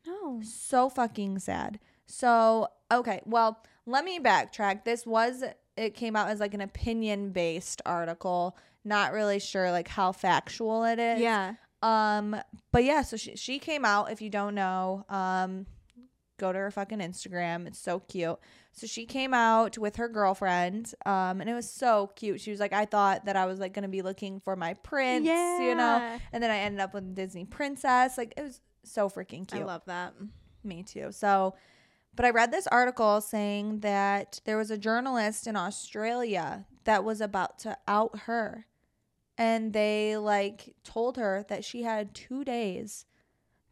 [0.06, 0.42] No.
[0.44, 1.80] So fucking sad.
[2.06, 4.84] So, okay, well, let me backtrack.
[4.84, 5.44] This was
[5.76, 8.56] it came out as like an opinion based article.
[8.86, 11.20] Not really sure like how factual it is.
[11.20, 11.56] Yeah.
[11.84, 12.36] Um,
[12.72, 14.10] but yeah, so she she came out.
[14.12, 15.66] If you don't know, um,
[16.38, 17.68] go to her fucking Instagram.
[17.68, 18.38] It's so cute.
[18.72, 22.42] So she came out with her girlfriend, um, and it was so cute.
[22.42, 25.26] She was like, I thought that I was like gonna be looking for my prince,
[25.62, 28.18] you know, and then I ended up with Disney princess.
[28.18, 29.62] Like it was so freaking cute.
[29.62, 30.14] I love that.
[30.64, 31.12] Me too.
[31.12, 31.54] So,
[32.16, 37.20] but I read this article saying that there was a journalist in Australia that was
[37.22, 38.66] about to out her.
[39.38, 43.06] And they like told her that she had two days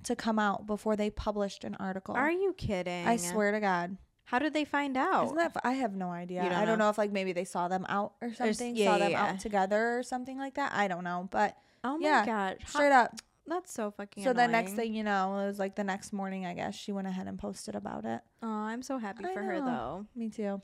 [0.04, 2.16] to come out before they published an article.
[2.16, 3.08] Are you kidding?
[3.08, 3.98] I swear to God.
[4.26, 5.26] How did they find out?
[5.26, 5.54] Isn't that?
[5.54, 6.44] fu- I have no idea.
[6.44, 6.86] Don't I don't know?
[6.86, 8.76] know if like maybe they saw them out or something.
[8.76, 9.26] yeah, saw yeah, them yeah.
[9.26, 10.72] out together or something like that.
[10.74, 11.28] I don't know.
[11.30, 12.58] But oh my yeah, gosh.
[12.62, 13.16] How- straight up.
[13.48, 16.46] That's so fucking So the next thing you know, it was like the next morning.
[16.46, 18.22] I guess she went ahead and posted about it.
[18.42, 20.06] Oh, I'm so happy I for her though.
[20.16, 20.62] Me too.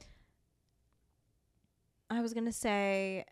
[2.09, 3.25] I was gonna say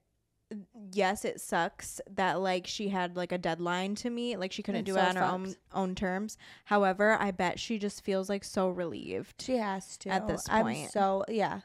[0.91, 4.81] yes, it sucks that like she had like a deadline to meet, like she couldn't
[4.81, 6.37] It's do so it on her own own terms.
[6.65, 9.41] However, I bet she just feels like so relieved.
[9.41, 10.91] She has to At this I'm point.
[10.91, 11.61] so yeah,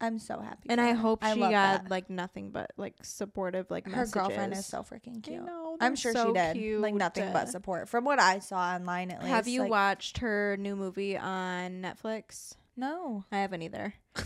[0.00, 0.68] I'm so happy.
[0.68, 0.94] And I her.
[0.94, 1.90] hope she got that.
[1.90, 5.44] like nothing but like supportive like her girlfriend is so freaking I cute.
[5.44, 6.80] know, I'm sure so she did.
[6.80, 9.10] Like nothing but support from what I saw online.
[9.10, 9.30] At least.
[9.30, 12.54] Have you like, watched her new movie on Netflix?
[12.76, 13.24] No.
[13.32, 13.94] I haven't either.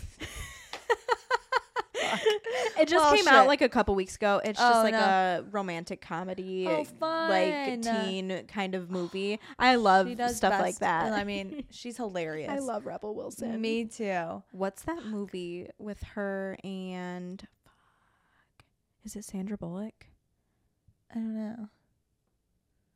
[2.79, 4.41] it just Well, came out like a couple weeks ago.
[4.43, 4.99] It's just Oh, like no.
[4.99, 7.29] a romantic comedy, Oh, fun.
[7.29, 9.39] like teen kind of movie.
[9.59, 11.13] I love She does stuff like that.
[11.13, 12.49] I mean, she's hilarious.
[12.49, 13.59] I love Rebel Wilson.
[13.61, 14.43] Me too.
[14.51, 18.65] What's that movie with her and fuck,
[19.03, 20.07] is it Sandra Bullock?
[21.11, 21.69] I don't know.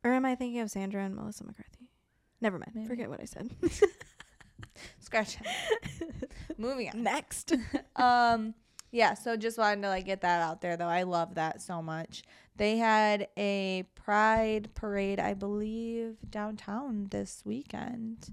[0.04, 1.90] Or am I thinking of Sandra and Melissa McCarthy?
[2.40, 2.72] Never mind.
[2.74, 2.86] Maybe.
[2.86, 3.50] Forget what I said.
[5.00, 5.38] Scratch.
[5.40, 6.30] it.
[6.58, 7.02] Moving on.
[7.02, 7.52] Next.
[7.96, 8.54] um
[8.96, 11.80] yeah so just wanted to like get that out there though i love that so
[11.82, 12.22] much
[12.56, 18.32] they had a pride parade i believe downtown this weekend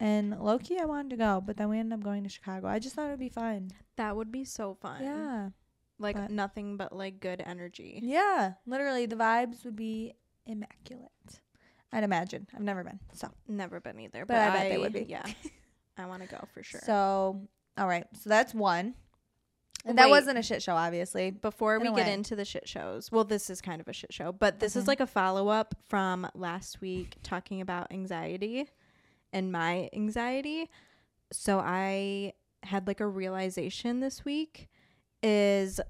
[0.00, 2.78] and loki i wanted to go but then we ended up going to chicago i
[2.78, 5.02] just thought it would be fun That would be so fun.
[5.02, 5.50] yeah
[5.98, 8.00] Like But- nothing but like good energy.
[8.02, 10.12] Yeah, literally, the vibes would be
[10.44, 11.40] immaculate.
[11.90, 12.46] I'd imagine.
[12.54, 15.06] I've never been, so Never been either, But but, I bet they would be.
[15.08, 15.24] Yeah,
[15.96, 16.80] I want to go for sure.
[16.84, 17.40] so
[17.78, 18.04] all right.
[18.20, 18.92] So that's one.
[19.84, 20.10] And that Wait.
[20.10, 21.30] wasn't a shit show, obviously.
[21.30, 22.12] Before in we a get way.
[22.12, 24.82] into the shit shows, well, this is kind of a shit show, but this is
[24.82, 24.88] Okay.
[24.92, 28.68] like a follow up from last week talking about anxiety
[29.32, 30.68] and my anxiety.
[31.32, 32.32] So I
[32.64, 34.68] had like a realization this week
[35.22, 35.80] is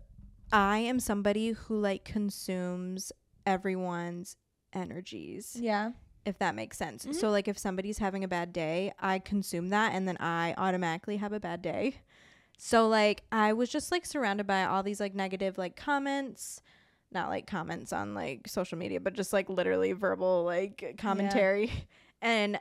[0.52, 3.12] I am somebody who like consumes
[3.46, 4.36] everyone's
[4.74, 5.92] energies, Yeah.
[6.26, 7.06] if that makes sense.
[7.06, 7.14] Mhm.
[7.14, 11.16] So like if somebody's having a bad day, I consume that and then I automatically
[11.16, 12.02] have a bad day.
[12.56, 16.62] So like I was just like surrounded by all these like negative like comments,
[17.12, 21.70] not like comments on like social media, but just like literally verbal like commentary.
[22.22, 22.58] And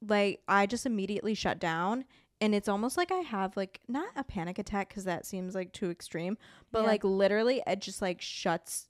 [0.00, 2.04] like I just immediately shut down
[2.40, 5.72] and it's almost like I have like not a panic attack cuz that seems like
[5.72, 6.38] too extreme,
[6.70, 6.86] but Yeah.
[6.86, 8.88] like literally it just like shuts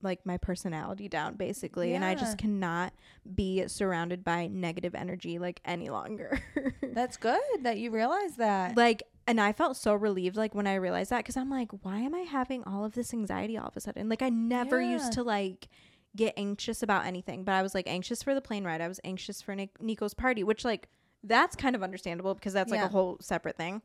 [0.00, 2.92] like my personality down basically and I just cannot
[3.34, 6.40] be surrounded by negative energy like any longer.
[6.82, 8.76] That's good that you realize that.
[8.76, 11.98] like and i felt so relieved like when i realized that because i'm like why
[11.98, 14.92] am i having all of this anxiety all of a sudden like i never Yeah.
[14.92, 15.68] used to like
[16.16, 18.98] get anxious about anything but i was like anxious for the plane ride i was
[19.04, 20.88] anxious for Nic- nico's party which like
[21.22, 22.86] that's kind of understandable because that's like Yeah.
[22.86, 23.82] a whole separate thing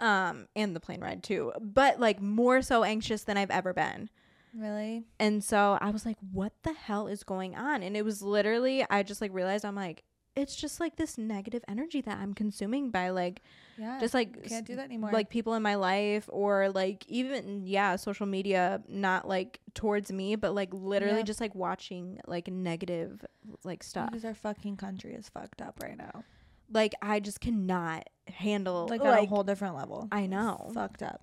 [0.00, 4.08] um and the plane ride too but like more so anxious than i've ever been
[4.56, 5.04] really?
[5.18, 8.84] and so i was like what the hell is going on and it was literally
[8.90, 10.04] i just like realized i'm like
[10.36, 13.40] it's just like this negative energy that i'm consuming by like
[13.78, 13.98] Yeah.
[14.00, 15.12] just like can't do that anymore.
[15.12, 20.34] like people in my life or like even yeah social media not like towards me
[20.36, 21.22] but like literally Yeah.
[21.24, 23.24] just like watching like negative
[23.62, 26.24] like stuff because our fucking country is fucked up right now.
[26.72, 30.08] like i just cannot handle Like, like, on a whole different level.
[30.10, 31.22] i know Fucked up.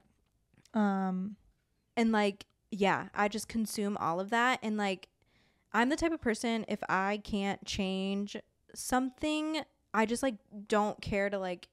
[0.73, 1.35] Um.
[1.97, 5.09] and like yeah i just consume all of that and like
[5.73, 8.37] i'm the type of person if i can't change
[8.73, 9.61] something
[9.93, 10.35] i just like
[10.67, 11.67] don't care to like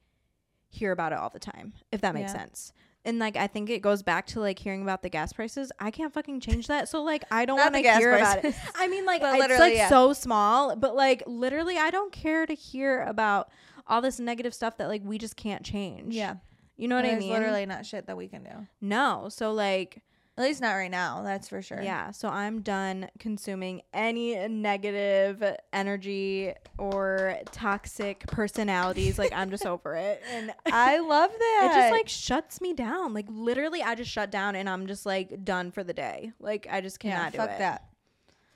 [0.71, 2.39] hear about it all the time if that makes Yeah.
[2.41, 2.73] sense
[3.05, 5.91] and like i think it goes back to like hearing about the gas prices i
[5.91, 9.07] can't fucking change that so like i don't want to hear about it i mean
[9.07, 9.89] like it's like yeah.
[9.89, 13.51] so small but like literally i don't care to hear about
[13.87, 16.35] all this negative stuff that like we just can't change Yeah.
[16.77, 18.67] you know what i mean Literally not shit that we can do.
[18.81, 20.03] no so like
[20.39, 21.23] At least not right now.
[21.25, 21.83] That's for sure.
[21.83, 29.19] yeah, so I'm done consuming any negative energy or toxic personalities.
[29.19, 30.23] like I'm just over it.
[30.33, 31.71] And I love that.
[31.73, 33.15] it just like shuts me down.
[33.15, 36.31] Like literally I just shut down and I'm just like done for the day.
[36.39, 37.41] Like I just yeah, cannot do it.
[37.41, 37.59] fuck it.
[37.59, 37.85] that.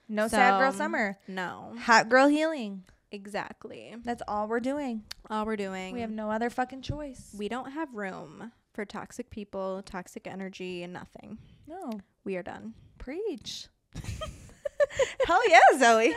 [0.09, 1.18] No sad girl summer.
[1.27, 1.75] No.
[1.81, 2.85] Hot girl healing.
[3.11, 3.97] Exactly.
[4.05, 5.03] That's all we're doing.
[5.29, 5.95] All we're doing.
[5.95, 7.35] We have no other fucking choice.
[7.37, 11.38] we don't have room for toxic people, toxic energy and nothing.
[11.66, 11.90] No.
[12.25, 12.75] We are done.
[12.98, 13.68] Preach.
[15.27, 16.14] Hell yeah, Zoe.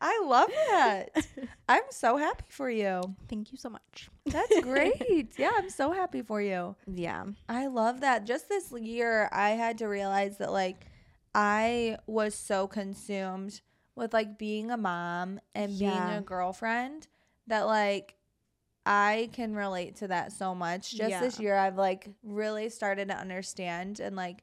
[0.00, 1.08] I love that.
[1.68, 3.02] I'm so happy for you.
[3.28, 4.08] Thank you so much.
[4.26, 5.38] That's great.
[5.38, 6.74] yeah, I'm so happy for you.
[6.86, 7.24] Yeah.
[7.48, 8.24] I love that.
[8.26, 10.86] Just this year, I had to realize that, like,
[11.34, 13.60] I was so consumed
[13.94, 17.06] with, like, being a mom and being a girlfriend
[17.46, 18.16] that, like,
[18.86, 20.92] I can relate to that so much.
[20.92, 24.42] Just this year, I've, like, really started to understand and, like,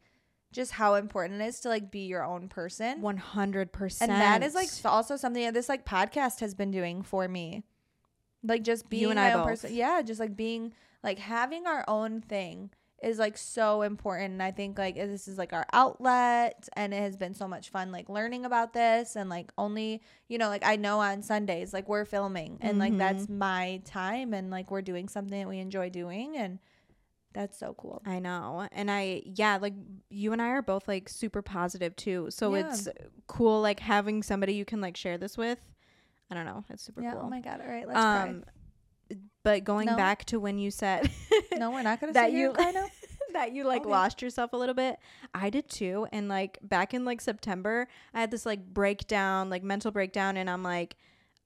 [0.51, 3.01] just how important it is to, like, be your own person.
[3.01, 4.01] 100%.
[4.01, 7.63] And that is, like, also something that this, like, podcast has been doing for me.
[8.43, 9.47] Like, just being You and my I own both.
[9.49, 9.73] person.
[9.73, 12.69] Yeah, just, like, being, like, having our own thing
[13.03, 16.97] is like so important and i think like this is like our outlet and it
[16.97, 20.65] has been so much fun like learning about this and like only you know like
[20.65, 23.37] i know on sundays like we're filming and like that's Mm-hmm.
[23.37, 26.57] my time and like we're doing something that we enjoy doing and
[27.37, 28.67] that's so cool I know.
[28.71, 29.73] And I, yeah, like
[30.09, 32.27] you and I are both like super positive too.
[32.31, 32.67] So Yeah.
[32.67, 32.87] it's
[33.27, 35.59] cool, like having somebody you can like share this with.
[36.31, 36.63] I don't know.
[36.69, 37.21] It's super yeah cool.
[37.25, 38.43] oh my god all right let's um,
[39.43, 39.95] but going No.
[39.95, 41.09] back to when you said
[41.57, 42.85] no we're not gonna that you cry now
[43.33, 43.89] that you like Okay.
[43.89, 44.97] lost yourself a little bit.
[45.33, 46.07] I did too.
[46.11, 50.49] And like back in like September, I had this like breakdown, like mental breakdown, and
[50.49, 50.97] I'm like,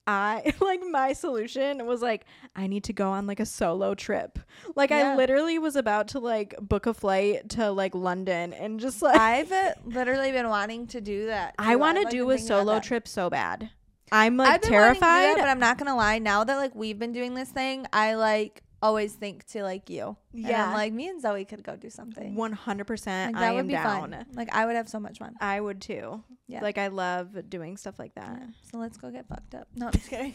[0.08, 4.40] I like my solution was like I need to go on like a solo trip.
[4.76, 5.14] Like Yeah.
[5.14, 9.20] I literally was about to like book a flight to like London and just like
[9.20, 13.08] i've uh, literally been wanting to do that I want to do a solo trip
[13.08, 13.70] so bad.
[14.12, 15.42] I'm like I've been wanting to do that, terrified.
[15.42, 16.20] but I'm not gonna lie.
[16.20, 20.16] Now that like we've been doing this thing, I like always think to like you.
[20.34, 20.68] And Yeah.
[20.68, 22.36] I'm like me and Zoe could go do something.
[22.36, 23.34] One hundred percent.
[23.34, 24.12] Like, that I would am be down.
[24.12, 24.26] fun.
[24.34, 25.36] Like I would have so much fun.
[25.40, 26.24] I would too.
[26.48, 26.62] Yeah.
[26.62, 28.38] Like I love doing stuff like that.
[28.40, 28.48] Yeah.
[28.72, 29.68] So let's go get fucked up.
[29.76, 30.34] No, I'm just kidding.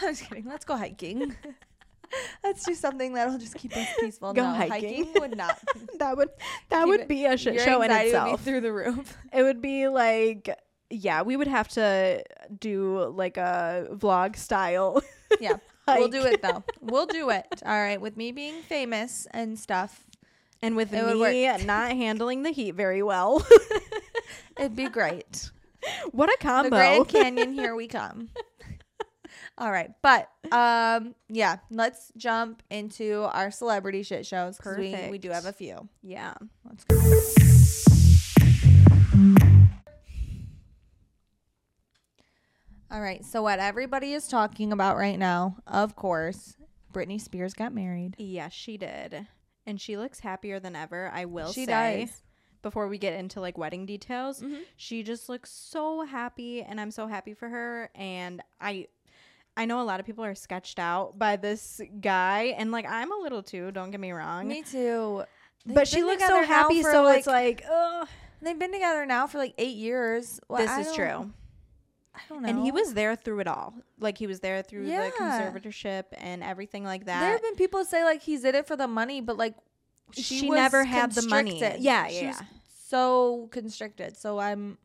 [0.00, 0.44] I'm just kidding.
[0.46, 1.34] Let's go hiking.
[2.44, 4.34] Let's do something that'll just keep us peaceful.
[4.34, 5.10] Go no, hiking.
[5.18, 5.58] would not.
[5.98, 6.28] that would
[6.68, 8.42] that would it- be a shit show in anxiety would be itself.
[8.42, 9.16] through the roof.
[9.32, 10.54] It would be like
[10.90, 12.22] yeah, we would have to
[12.60, 15.02] do like a vlog style.
[15.40, 15.56] Yeah,
[15.86, 16.62] we'll do it though.
[16.80, 17.46] We'll do it.
[17.64, 20.04] All right, with me being famous and stuff,
[20.60, 23.44] And with It me not handling the heat very well.
[24.58, 25.50] it'd be great.
[26.12, 26.70] what a The combo.
[26.70, 28.28] Grand Canyon, here we come.
[29.58, 34.56] All right, but um, yeah, let's jump into our celebrity shit shows.
[34.58, 35.88] 'cause We, we do have a few.
[36.02, 36.34] yeah.
[36.64, 37.91] Let's go.
[42.92, 46.56] All right, so what everybody is talking about right now, of course,
[46.92, 48.14] Britney Spears got married.
[48.18, 49.26] Yes, she did.
[49.66, 52.04] And she looks happier than ever, I will She say.
[52.06, 52.22] does.
[52.60, 54.60] Before we get into like wedding details, Mhm.
[54.76, 58.88] she just looks so happy and I'm so happy for her and I
[59.56, 63.10] I know a lot of people are sketched out by this guy and like I'm
[63.10, 64.46] a little too, don't get me wrong.
[64.48, 65.24] Me too.
[65.66, 68.06] They've but she looks so happy so it's like, ugh.
[68.42, 70.40] they've been together now for like eight years.
[70.48, 71.32] Well, this I is true.
[72.24, 72.48] I don't know.
[72.48, 73.74] And he was there through it all.
[73.98, 75.06] Like he was there through Yeah.
[75.10, 77.20] the conservatorship and everything like that.
[77.20, 79.54] There have been people say like he's in it for the money, but like
[80.12, 81.58] she, was never had the money.
[81.78, 82.40] Yeah, She yeah.
[82.88, 84.16] so constricted.
[84.16, 84.78] So I'm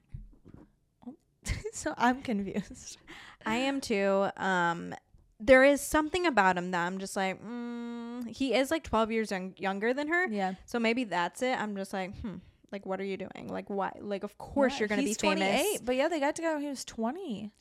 [1.73, 2.97] so I'm confused.
[3.45, 4.27] I am too.
[4.37, 4.93] Um,
[5.39, 9.31] there is something about him that I'm just like, mm, he is like 12 years
[9.31, 10.27] young, younger than her.
[10.27, 10.55] Yeah.
[10.65, 11.57] So maybe that's it.
[11.59, 12.35] I'm just like, hmm,
[12.71, 13.47] like, what are you doing?
[13.49, 13.91] Like, why?
[13.99, 15.79] Like, of course Yeah, you're going to be famous.
[15.83, 17.51] But yeah, they got together when he was 20.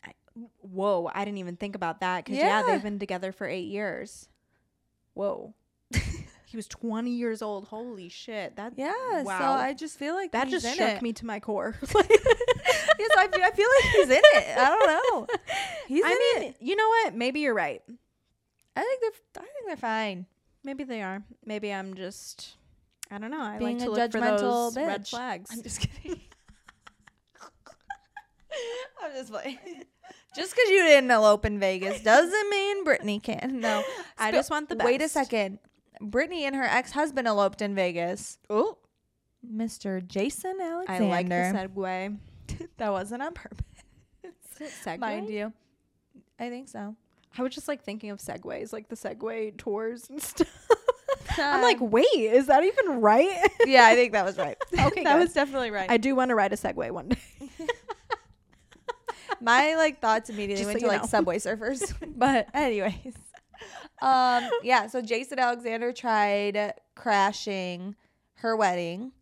[0.60, 2.26] Whoa, I didn't even think about that.
[2.26, 2.60] Cause yeah.
[2.60, 2.62] Yeah.
[2.66, 4.28] they've been together for eight years.
[5.14, 5.54] Whoa.
[6.46, 7.66] he was 20 years old.
[7.68, 8.56] Holy shit.
[8.56, 8.92] That, Yeah.
[8.92, 9.54] So Wow.
[9.54, 11.02] I just feel like that just shook it.
[11.02, 11.74] me to my core.
[11.82, 11.94] yes,
[13.16, 14.58] I feel, I feel like he's in it.
[14.58, 15.26] I don't know.
[15.88, 16.08] He's I
[16.40, 16.56] mean, it.
[16.60, 17.14] you know what?
[17.14, 17.80] Maybe you're right.
[18.74, 20.26] I think they're I think they're fine.
[20.64, 21.22] Maybe they are.
[21.44, 22.56] Maybe I'm just,
[23.10, 23.40] I don't know.
[23.40, 25.50] I Being like to look for those red flags.
[25.52, 26.20] I'm just kidding.
[29.02, 29.58] I'm just playing.
[30.34, 33.58] Just because you didn't elope in Vegas doesn't mean Britney can.
[33.58, 33.82] No.
[34.18, 34.84] I just want the best.
[34.84, 35.58] Wait a second.
[35.98, 38.36] Britney and her ex husband eloped in Vegas.
[38.50, 38.76] Oh,
[39.50, 40.06] Mr.
[40.06, 41.04] Jason Alexander.
[41.04, 42.18] I like the segue.
[42.76, 43.64] that wasn't on purpose,
[44.84, 44.98] segue?
[44.98, 45.54] mind you.
[46.38, 46.94] I think so.
[47.38, 50.68] I was just like thinking of segues, like the Segway tours and stuff.
[51.38, 53.48] I'm like, wait, is that even right?
[53.66, 54.56] yeah, I think that was right.
[54.78, 55.20] Okay, that good.
[55.22, 55.90] was definitely right.
[55.90, 57.16] I do want to ride a Segway one day.
[59.40, 61.08] My like thoughts immediately Just went so to like know.
[61.08, 61.94] subway surfers.
[62.16, 63.14] but anyways.
[64.00, 67.96] Um yeah, so Jason Alexander tried crashing
[68.36, 69.12] her wedding.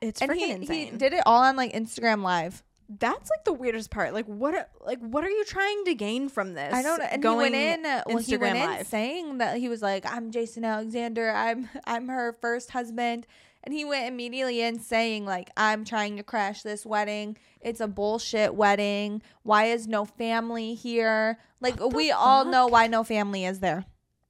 [0.00, 0.90] It's and freaking he, insane.
[0.92, 2.62] he did it all on like Instagram live.
[2.98, 4.12] That's like the weirdest part.
[4.12, 4.54] Like, what?
[4.54, 6.72] Are, like, what are you trying to gain from this?
[6.72, 7.06] I don't know.
[7.10, 10.04] And going he went in uh, well, he went in saying that he was like,
[10.10, 13.26] I'm Jason Alexander, I'm I'm her first husband.
[13.64, 17.36] And he went immediately in saying, like, I'm trying to crash this wedding.
[17.60, 19.22] It's a bullshit wedding.
[19.44, 21.38] Why is no family here?
[21.60, 23.84] Like we all know why no family is there.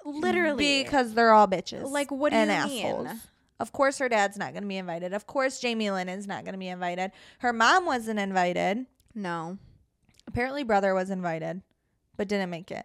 [0.04, 1.88] Literally, Because they're all bitches.
[1.88, 3.06] Like, what do and you assholes.
[3.06, 3.20] mean?
[3.62, 5.12] Of course her dad's not gonna be invited.
[5.14, 7.12] Of course Jamie Lynn is not gonna be invited.
[7.38, 8.86] Her mom wasn't invited.
[9.14, 9.58] no,
[10.26, 11.62] Apparently brother was invited,
[12.16, 12.84] but didn't make it.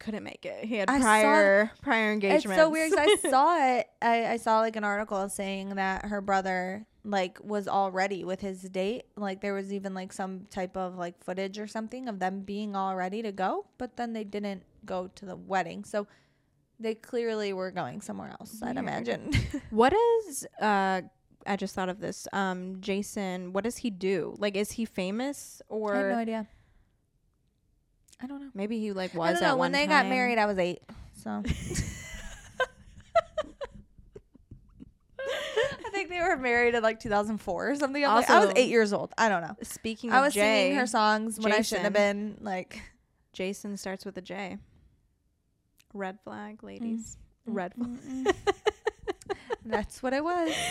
[0.00, 0.64] couldn't make it.
[0.64, 2.46] He had I saw- prior prior engagements.
[2.46, 3.86] It's so weird I saw it.
[4.02, 8.40] I, I saw like an article saying that her brother like was all ready with
[8.40, 9.04] his date.
[9.16, 12.76] Like there was even like some type of like footage or something of them being
[12.76, 15.84] all ready to go, but then they didn't go to the wedding.
[15.84, 16.06] So
[16.80, 18.62] they clearly were going somewhere else.
[18.62, 19.32] I'd imagine.
[19.70, 21.02] What is uh
[21.46, 22.26] I just thought of this.
[22.32, 24.34] Um Jason, what does he do?
[24.38, 26.46] Like is he famous or I have no idea.
[28.20, 28.50] I don't know.
[28.54, 29.28] maybe he like was.
[29.28, 29.56] I don't know.
[29.56, 30.80] When they got married, I was eight.
[31.22, 31.42] So
[35.20, 38.04] I think they were married in like 2004 or something.
[38.04, 39.12] I'm like- I was eight years old.
[39.18, 39.56] I don't know.
[39.62, 42.38] Speaking of I was Jay, singing her songs when I shouldn't have been.
[42.40, 42.80] Like
[43.32, 44.58] Jason starts with a J.
[45.94, 47.16] Red flag, ladies.
[47.48, 47.54] Mm.
[47.54, 48.34] Red flag.
[49.64, 50.52] that's what it was.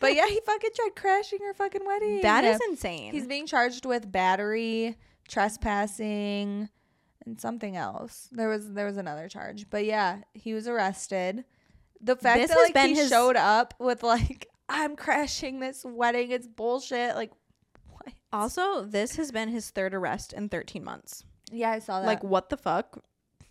[0.00, 2.20] But yeah, he fucking tried crashing her fucking wedding.
[2.20, 3.12] That is insane.
[3.12, 4.98] He's being charged with battery,
[5.28, 6.68] trespassing,
[7.24, 8.28] and something else.
[8.30, 11.44] There was there was another charge, but yeah, he was arrested.
[12.02, 15.84] The fact This that like been he his- showed up with like I'm crashing this
[15.86, 17.14] wedding, it's bullshit.
[17.14, 17.30] Like
[17.88, 18.12] what?
[18.30, 21.24] also, this has been his third arrest in 13 months.
[21.50, 22.06] Yeah, I saw that.
[22.06, 23.02] Like what the fuck?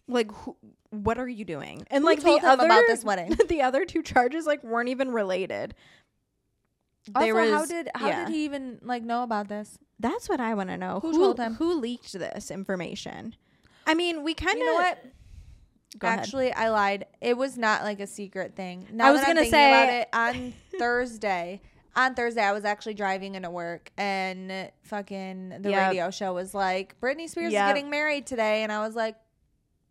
[0.07, 0.55] Like who,
[0.89, 1.85] what are you doing?
[1.89, 3.37] And Who like told the him other about this wedding?
[3.47, 5.75] the other two charges like weren't even related.
[7.15, 8.25] also, There how did how yeah.
[8.25, 9.77] did he even like know about this?
[9.99, 10.99] That's what I want to know.
[11.01, 11.55] Who told him?
[11.55, 13.35] Who leaked this information?
[13.87, 15.03] I mean, we kind of You know what?
[15.99, 16.19] Go ahead.
[16.19, 17.05] Actually, I lied.
[17.21, 18.87] It was not like a secret thing.
[18.91, 21.61] Now I was gonna thinking about say- it on Thursday.
[21.95, 25.87] On Thursday, I was actually driving into work, and fucking the Yep.
[25.89, 27.63] radio show was like, "Britney Spears Yep.
[27.67, 29.15] is getting married today," and I was like,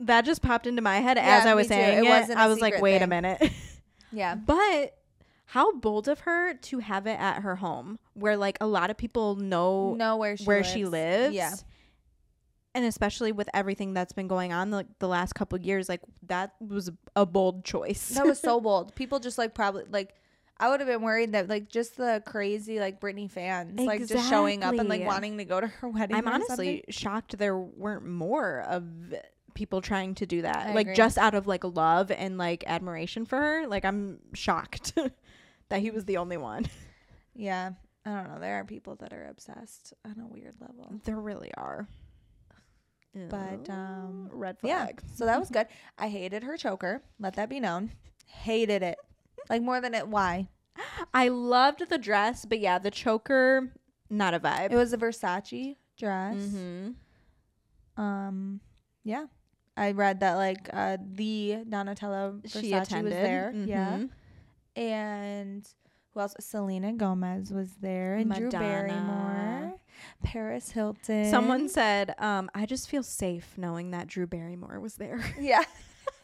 [0.07, 1.80] That just popped into my head Yeah, as I was me too.
[1.82, 2.36] saying It it.
[2.36, 3.42] I was like, wait a minute.
[4.12, 4.96] "Yeah, but
[5.46, 8.96] how bold of her to have it at her home where like a lot of
[8.96, 10.72] people know know where she where lives.
[10.72, 11.34] she lives.
[11.34, 11.55] Yeah,
[12.74, 16.53] And especially with everything that's been going on like the last couple years, like that
[16.61, 18.11] was a bold choice.
[18.11, 18.94] that was so bold.
[18.94, 20.14] People just like probably like."
[20.61, 24.28] I would have been worried that like just the crazy like Britney fans like just
[24.30, 26.14] showing up and like wanting to go to her wedding.
[26.14, 26.82] I'm honestly something.
[26.90, 28.84] shocked there weren't more of
[29.55, 30.68] people trying to do that.
[30.68, 30.94] I like agree.
[30.94, 33.66] just out of like love and like admiration for her.
[33.66, 34.98] Like I'm shocked
[35.68, 36.66] that he was the only one.
[37.34, 37.72] yeah.
[38.05, 38.40] I don't know.
[38.40, 40.92] There are people that are obsessed on a weird level.
[41.05, 41.86] There really are.
[43.14, 44.88] But, um, red Yeah.
[45.14, 45.66] So that was good.
[45.98, 47.03] I hated her choker.
[47.20, 47.92] Let that be known.
[48.26, 48.98] Hated it.
[49.50, 50.09] Like more than it.
[50.09, 50.48] Why?
[51.14, 53.70] I loved the dress, but yeah, the choker
[54.09, 54.70] not a vibe.
[54.70, 56.36] It was a Versace dress.
[56.36, 58.03] mm-hmm.
[58.03, 58.61] Um,
[59.05, 59.26] yeah.
[59.77, 63.12] I read that like uh the Donatella Versace She attended.
[63.12, 63.53] was there.
[63.55, 63.99] Yeah.
[63.99, 64.11] Mhm.
[64.77, 65.68] And
[66.12, 66.35] who else?
[66.41, 69.75] Selena Gomez was there, and Drew Barrymore,
[70.23, 71.31] Paris Hilton.
[71.31, 75.20] Someone said, um, I just feel safe knowing that Drew Barrymore was there.
[75.41, 75.62] yeah.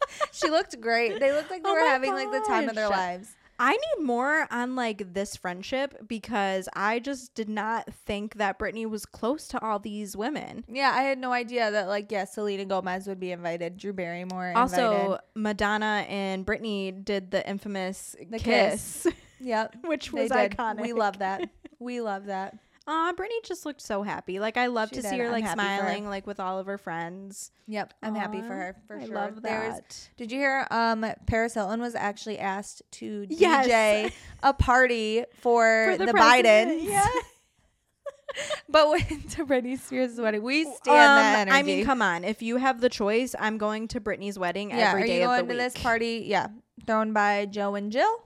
[0.31, 1.19] she looked great.
[1.19, 3.35] They looked like they Oh were having like the time of their lives.
[3.59, 8.89] I need more on like this friendship because I just did not think that Britney
[8.89, 10.63] was close to all these women.
[10.67, 14.53] Yeah, I had no idea that like yeah, Selena Gomez would be invited, Drew Barrymore
[14.55, 15.19] Also, invited.
[15.35, 19.05] Madonna and Britney did the infamous The kiss,
[19.41, 19.75] Yep.
[19.85, 20.81] which was iconic.
[20.81, 21.49] We love that.
[21.79, 22.57] We love that.
[22.91, 24.39] Aw, Britney just looked so happy.
[24.39, 25.19] Like I love She to see did.
[25.19, 25.77] her I'm like happy for her.
[25.79, 27.51] smiling, like with all of her friends.
[27.67, 27.93] Yep.
[28.01, 29.13] I'm happy for Aw, her for I sure.
[29.15, 30.09] love There was- that.
[30.17, 33.67] did you hear um Paris Hilton was actually asked to Yes.
[33.67, 36.89] DJ a party for, the, president, Bidens.
[36.89, 37.05] yeah.
[38.69, 40.41] but went to Britney Spears' wedding.
[40.43, 41.57] We stand Um, that energy.
[41.57, 42.23] I mean, come on.
[42.23, 45.25] If you have the choice, I'm going to Britney's wedding yeah, every are day you
[45.25, 45.73] going of the to week.
[45.73, 46.23] this party?
[46.27, 46.47] Yeah.
[46.87, 48.23] Thrown by Joe and Jill?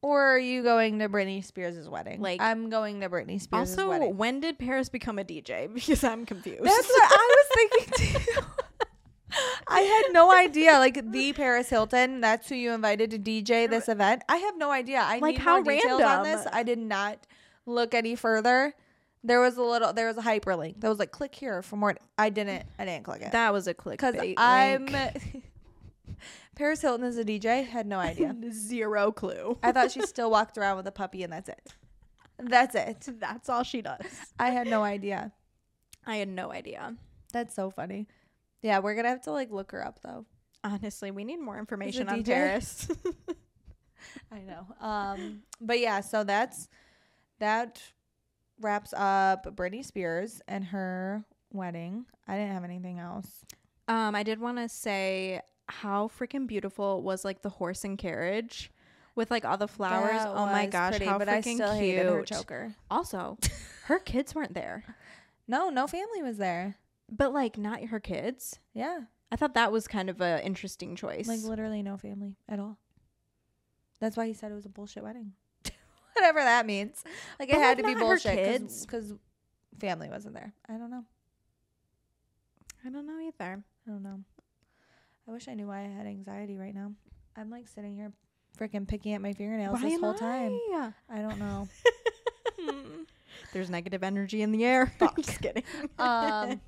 [0.00, 2.20] Or are you going to Britney Spears' wedding?
[2.20, 4.16] Like- I'm going to Britney Spears' also, wedding.
[4.16, 5.68] when did Paris become a DJ?
[5.74, 6.62] Because I'm confused.
[6.62, 8.42] That's what I was thinking too.
[9.68, 10.72] I had no idea.
[10.78, 14.22] Like the Paris Hilton, that's who you invited to DJ this event.
[14.28, 14.98] I have no idea.
[15.00, 16.46] I Like, need how more details on this.
[16.50, 17.18] I did not
[17.66, 18.74] look any further.
[19.24, 19.92] There was a little.
[19.92, 22.64] There was a hyperlink that was like, "Click here for more." I didn't.
[22.78, 23.98] I didn't click it that was a click.
[24.00, 24.14] because.
[24.36, 24.88] I'm.
[26.58, 27.64] Paris Hilton is a DJ.
[27.64, 28.34] Had no idea.
[28.50, 29.56] zero clue.
[29.62, 31.72] I thought she still walked around with a puppy, and that's it.
[32.40, 33.08] That's it.
[33.20, 34.04] That's all she does.
[34.38, 35.32] I had no idea.
[36.06, 36.94] I had no idea.
[37.32, 38.06] That's so funny.
[38.62, 40.24] Yeah, we're gonna have to like look her up though.
[40.62, 42.26] Honestly, we need more information on DJ?
[42.26, 42.88] Paris.
[44.32, 44.66] I know.
[44.80, 46.68] Um, but yeah, so that's
[47.40, 47.80] that
[48.60, 52.04] wraps up Britney Spears and her wedding.
[52.28, 53.44] I didn't have anything else.
[53.88, 58.70] um, I did want to say how freaking beautiful was like the horse and carriage
[59.14, 60.12] with like all the flowers.
[60.12, 61.80] That oh my gosh, pretty, how but freaking I still cute.
[61.80, 62.74] hated her choker.
[62.90, 63.38] Also,
[63.84, 64.84] her kids weren't there,
[65.48, 66.76] No, no family was there.
[67.10, 68.58] but like not her kids.
[68.74, 69.00] Yeah,
[69.30, 71.28] I thought that was kind of a interesting choice.
[71.28, 72.78] like literally no family at all.
[74.00, 75.32] That's why he said it was a bullshit wedding.
[76.14, 77.02] Whatever that means.
[77.38, 79.12] Like it had like, to be bullshit because
[79.78, 80.52] family wasn't there.
[80.68, 81.04] I don't know.
[82.84, 83.62] I don't know either.
[83.86, 84.20] I don't know.
[85.28, 86.92] I wish I knew why I had anxiety right now.
[87.36, 88.12] I'm like sitting here
[88.58, 90.52] freaking picking at my fingernails Why this whole time.
[90.72, 90.92] I?
[91.10, 91.68] I don't know.
[93.52, 94.92] There's negative energy in the air.
[95.20, 95.62] Just kidding.
[95.98, 96.60] um,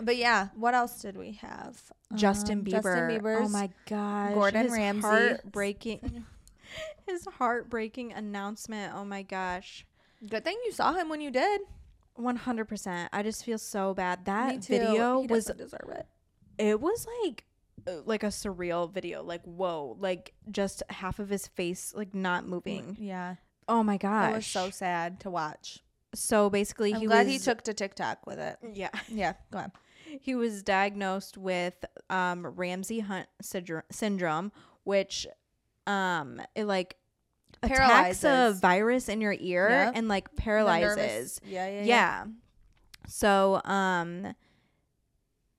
[0.00, 1.80] but yeah, what else did we have?
[2.14, 2.70] Justin Um, Bieber.
[2.72, 3.48] Justin Bieber's.
[3.48, 4.34] oh my gosh.
[4.34, 5.00] Gordon his Ramsay.
[5.08, 6.24] Heartbreaking.
[7.06, 8.92] his heartbreaking announcement.
[8.96, 9.86] Oh my gosh.
[10.28, 11.60] Good thing you saw him when you did.
[12.18, 13.08] 100%.
[13.12, 14.24] I just feel so bad.
[14.26, 16.06] That video He was doesn't deserve it.
[16.58, 17.44] it was like
[18.04, 19.22] like a surreal video.
[19.22, 22.96] Like whoa, like just half of his face like not moving.
[23.00, 23.36] Yeah,
[23.68, 24.30] Oh my gosh.
[24.32, 25.78] it was so sad to watch.
[26.14, 28.56] So basically I'm he glad was he took to TikTok with it.
[28.72, 28.90] Yeah.
[29.08, 29.72] Yeah, go on.
[30.20, 31.74] he was diagnosed with
[32.08, 34.50] um Ramsay Hunt syndro- syndrome,
[34.84, 35.26] which
[35.86, 36.96] um it like
[37.62, 41.40] attacks a virus in your ear and like paralyzes.
[41.44, 41.84] Yeah, yeah, yeah.
[41.84, 42.24] Yeah.
[43.06, 44.34] So um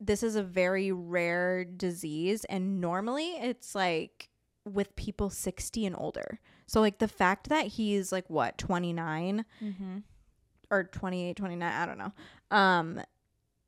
[0.03, 4.29] this is a very rare disease and normally it's like
[4.65, 6.39] with people 60 and older.
[6.65, 9.97] So like the fact that he's like what 29 Mm-hmm.
[10.71, 12.11] or 28 29 I don't know.
[12.49, 13.01] Um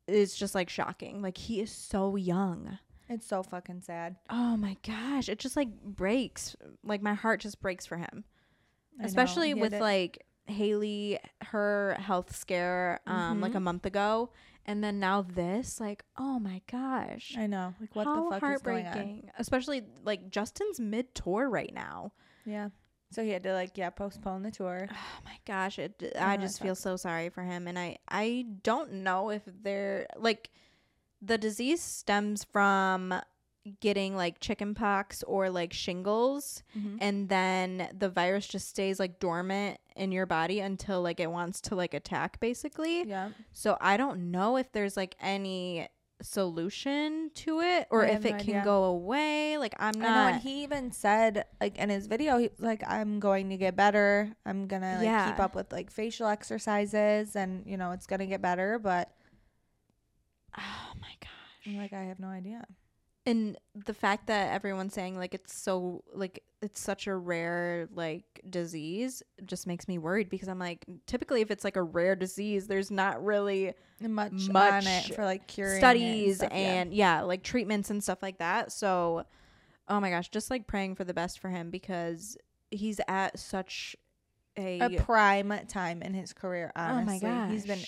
[0.08, 1.22] is just like shocking.
[1.22, 2.78] Like he is so young.
[3.08, 4.16] It's so fucking sad.
[4.30, 6.56] Oh my gosh, it just like breaks.
[6.82, 8.24] Like my heart just breaks for him.
[9.00, 9.04] I.
[9.04, 14.30] Especially with it- like Hailey her health scare um like a month ago
[14.66, 17.34] and then now this like oh my gosh.
[17.38, 17.74] I know.
[17.80, 19.22] Like what How the fuck is going on?
[19.38, 22.12] Especially like Justin's mid tour right now.
[22.44, 22.68] Yeah.
[23.10, 24.88] So he had to like yeah postpone the tour.
[24.92, 28.46] Oh my gosh, it know, I just feel so sorry for him and I I
[28.62, 30.50] don't know if they're like
[31.22, 33.14] the disease stems from
[33.80, 36.98] getting like chicken pox or like shingles Mhm.
[37.00, 41.60] and then the virus just stays like dormant in your body until like it wants
[41.62, 43.04] to like attack basically.
[43.06, 43.30] Yeah.
[43.52, 45.88] So I don't know if there's like any
[46.22, 48.62] solution to it or if it can idea.
[48.64, 49.58] go away.
[49.58, 52.82] Like I'm I know, not and he even said like in his video, he like
[52.86, 54.34] I'm going to get better.
[54.46, 58.40] I'm gonna like keep up with like facial exercises, and you know it's gonna get
[58.42, 58.78] better.
[58.78, 59.10] But
[60.58, 61.30] Oh my gosh.
[61.66, 62.64] I'm like I have no idea.
[63.26, 68.40] and the fact that everyone's saying like it's so like it's such a rare like
[68.50, 72.66] disease just makes me worried because I'm like typically if it's like a rare disease
[72.66, 77.22] there's not really Much, on Much it for like curing it studies stuff, and yeah.
[77.22, 79.24] like treatments and stuff like that so
[79.88, 82.36] oh my gosh just like praying for the best for him because
[82.70, 83.94] he's at such
[84.56, 86.72] a, a prime time in his career.
[86.76, 87.80] Honestly, oh my gosh he's been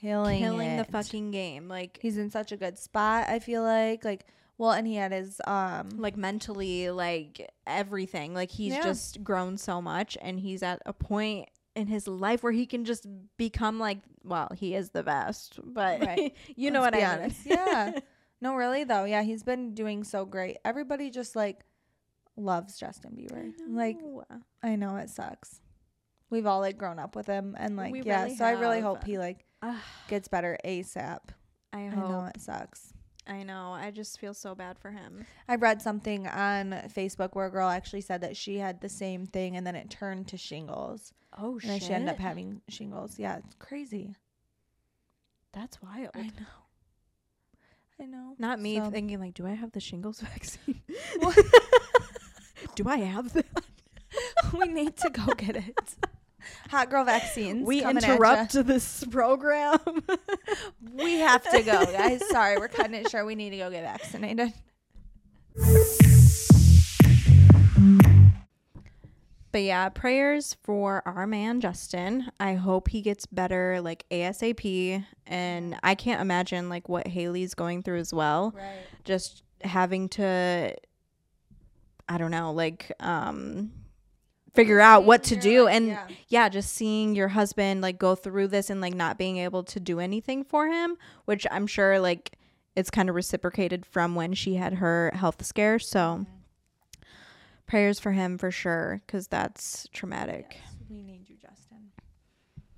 [0.00, 3.28] killing killing the fucking game like He's in such a good spot.
[3.28, 4.26] I feel like like
[4.58, 8.82] well, and he had his um like mentally like everything like he's Yeah.
[8.82, 12.84] just grown so much and he's at a point in his life where he can
[12.84, 13.04] just
[13.36, 16.34] become like well he is the best but Right.
[16.56, 17.34] you know Let's what i mean.
[17.44, 17.98] Yeah.
[18.40, 19.04] No, really though.
[19.04, 20.58] Yeah, he's been doing so great.
[20.66, 21.64] Everybody just like
[22.36, 23.52] loves Justin Bieber.
[23.68, 23.98] Like
[24.62, 25.60] I know it sucks.
[26.30, 28.80] We've all like grown up with him and like We yeah, really so I really
[28.80, 29.44] hope he like
[30.08, 31.20] gets better ASAP.
[31.72, 32.92] i I know it sucks.
[33.26, 37.46] I know i just feel so bad for him I read something on Facebook where
[37.46, 40.36] a girl actually said that she had the same thing and then it turned to
[40.36, 41.12] shingles.
[41.38, 43.18] oh And then she ended up having shingles.
[43.18, 44.14] Yeah, it's crazy.
[45.52, 46.54] that's wild I know.
[48.00, 48.34] I know.
[48.38, 50.80] not me So- thinking like do i have the shingles vaccine
[52.74, 53.46] do i have that
[54.58, 55.94] we need to go get it.
[56.70, 57.66] Hot girl vaccines.
[57.66, 59.78] we interrupt this program
[60.94, 62.26] We have to go, guys.
[62.28, 63.26] Sorry, we're cutting it short.
[63.26, 64.52] We need to go get vaccinated.
[69.52, 72.28] But yeah, prayers for our man Justin.
[72.40, 77.84] I hope he gets better like ASAP and I can't imagine like what Hailey's going
[77.84, 78.52] through as well.
[78.56, 78.78] Right.
[79.04, 80.74] Just having to
[82.08, 83.70] I don't know, like um
[84.54, 86.06] figure out what to do and yeah.
[86.28, 89.80] yeah, just seeing your husband like go through this and like not being able to
[89.80, 92.38] do anything for him, which I'm sure like
[92.76, 95.78] it's kind of reciprocated from when she had her health scare.
[95.78, 96.26] So
[97.66, 100.58] prayers for him for sure cuz that's traumatic.
[100.60, 101.90] Yes, we need you, Justin.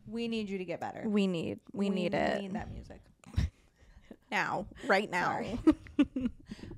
[0.06, 1.02] We need you to get better.
[1.06, 3.00] We need we, need it need that music.
[4.30, 5.44] now, right now.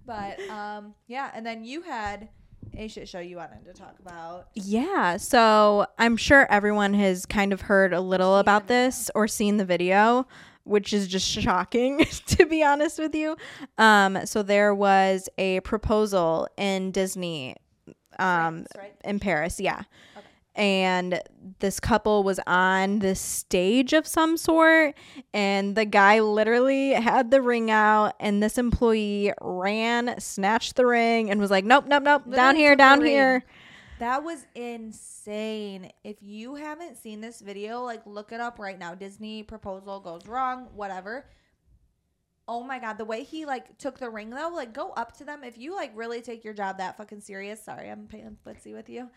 [0.08, 2.30] But um, yeah, and then you had
[2.76, 4.48] a shit show you wanted to talk about.
[4.54, 9.26] Yeah, so I'm sure everyone has kind of heard a little Seen about this or
[9.28, 10.26] seen the video,
[10.64, 13.36] which is just shocking to be honest with you.
[13.78, 17.56] Um, so there was a proposal in Disney,
[18.18, 18.94] um, France, right?
[19.04, 19.82] in Paris, yeah.
[20.58, 21.22] And
[21.60, 24.96] this couple was on this stage of some sort,
[25.32, 31.30] and the guy literally had the ring out, and this employee ran, snatched the ring,
[31.30, 33.44] and was like, "Nope, nope, nope, down here, down here."
[34.00, 35.90] That was insane.
[36.04, 38.94] If you haven't seen this video, like look it up right now.
[38.94, 41.26] Disney proposal goes wrong, whatever.
[42.46, 45.24] Oh my god, the way he like took the ring though, like go up to
[45.24, 47.62] them if you like really take your job that fucking serious.
[47.62, 49.10] Sorry, I'm paying footsie with you.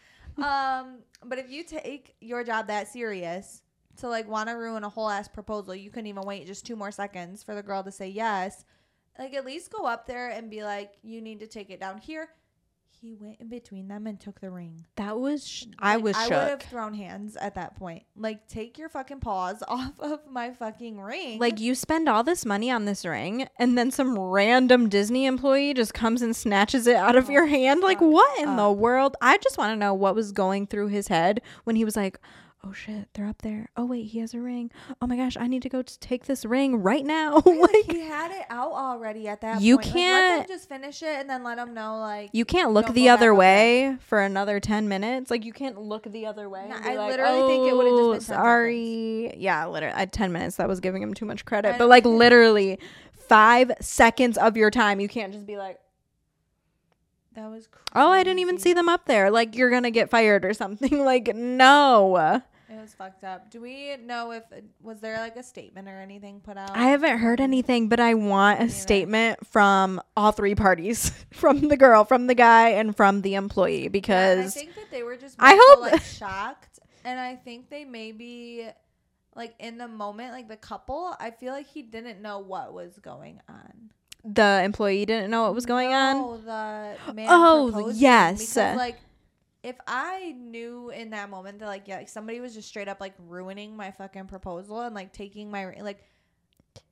[0.43, 3.61] Um, but if you take your job that serious
[3.97, 6.75] to like want to ruin a whole ass proposal, you couldn't even wait just two
[6.75, 8.65] more seconds for the girl to say yes.
[9.19, 11.97] Like at least go up there and be like, you need to take it down
[11.97, 12.29] here.
[13.03, 14.85] He went in between them and took the ring.
[14.95, 18.03] That was sh- I Like, was I would have thrown hands at that point.
[18.15, 21.39] Like, take your fucking paws off of my fucking ring.
[21.39, 25.73] Like you spend all this money on this ring, and then some random Disney employee
[25.73, 27.81] just comes and snatches it out of Oh, your hand.
[27.81, 28.71] Like what in the uh.
[28.71, 29.17] world?
[29.19, 32.19] I just want to know what was going through his head when he was like,
[32.63, 33.69] "Oh shit, they're up there.
[33.75, 34.71] Oh wait, he has a ring.
[35.01, 37.91] Oh my gosh, I need to go t- take this ring right now." Like, like
[37.91, 39.85] he had it out already at that You point.
[39.87, 42.87] Like, can't- them just finish it and then let them know, like, you can't look
[42.93, 43.35] the other there.
[43.35, 45.29] way for another 10 minutes.
[45.31, 46.65] Like you can't look the other way.
[46.69, 49.33] No, I like, literally think it would've just "Oh, been 10 sorry.
[49.37, 51.75] Yeah, literally at 10 minutes that was giving him too much credit.
[51.77, 52.79] But like literally
[53.13, 54.99] five seconds of your time.
[54.99, 55.79] You can't just be like,
[57.35, 57.85] That was crazy.
[57.95, 59.31] oh, I didn't even see them up there.
[59.31, 61.03] Like you're gonna get fired or something.
[61.05, 62.41] Like no.
[62.71, 63.51] It was fucked up.
[63.51, 64.43] Do we know if
[64.81, 66.71] was there like a statement or anything put out?
[66.75, 68.73] I haven't heard anything, but I want a neither.
[68.73, 73.89] statement from all three parties, from the girl, from the guy, and from the employee,
[73.93, 77.69] Yeah, I think that they were just I so, hope- like shocked, and I think
[77.69, 78.69] they maybe
[79.35, 81.13] like in the moment, like the couple.
[81.19, 83.91] I feel like he didn't know what was going on.
[84.23, 86.17] the employee didn't know what was going on.
[86.17, 88.39] No, the man Oh, yes.
[88.53, 88.97] Because like,
[89.63, 92.99] if I knew in that moment that like yeah, like somebody was just straight up
[92.99, 96.03] like ruining my fucking proposal and like taking my like,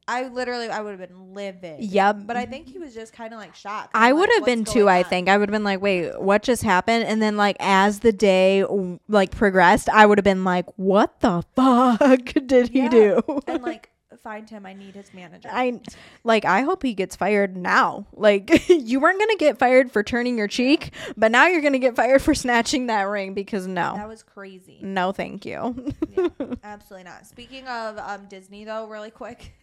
[0.07, 1.81] I literally I would have been livid.
[1.83, 2.21] Yep.
[2.25, 3.91] But I think he was just kind of like shocked.
[3.93, 4.87] I would like, have been too.
[4.87, 7.57] I on?" think I would have been like, "Wait, what just happened?" And then, like,
[7.59, 8.63] as the day
[9.07, 12.89] like progressed, I would have been like, "What the fuck did he Yeah.
[12.89, 13.88] do?" and like
[14.23, 14.65] find him.
[14.65, 15.49] I need his manager.
[15.51, 15.79] I
[16.23, 16.45] like.
[16.45, 18.05] I hope he gets fired now.
[18.13, 21.95] Like, you weren't gonna get fired for turning your cheek, but now you're gonna get
[21.95, 24.79] fired for snatching that ring because no, that was crazy.
[24.81, 25.93] no, thank you.
[26.15, 26.27] Yeah,
[26.63, 27.25] absolutely not.
[27.25, 29.53] Speaking of um, Disney, though, really quick,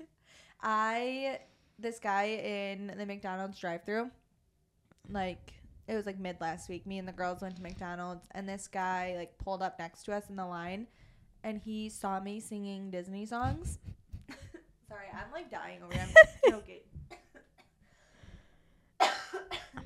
[0.62, 1.40] I
[1.78, 4.10] this guy in the McDonald's drive-through,
[5.10, 5.52] like
[5.88, 6.86] it was like mid last week.
[6.86, 10.14] Me and the girls went to McDonald's, and this guy like pulled up next to
[10.14, 10.86] us in the line,
[11.44, 13.78] and he saw me singing Disney songs.
[14.88, 16.06] Sorry, I'm like dying over here.
[16.06, 16.80] I'm joking.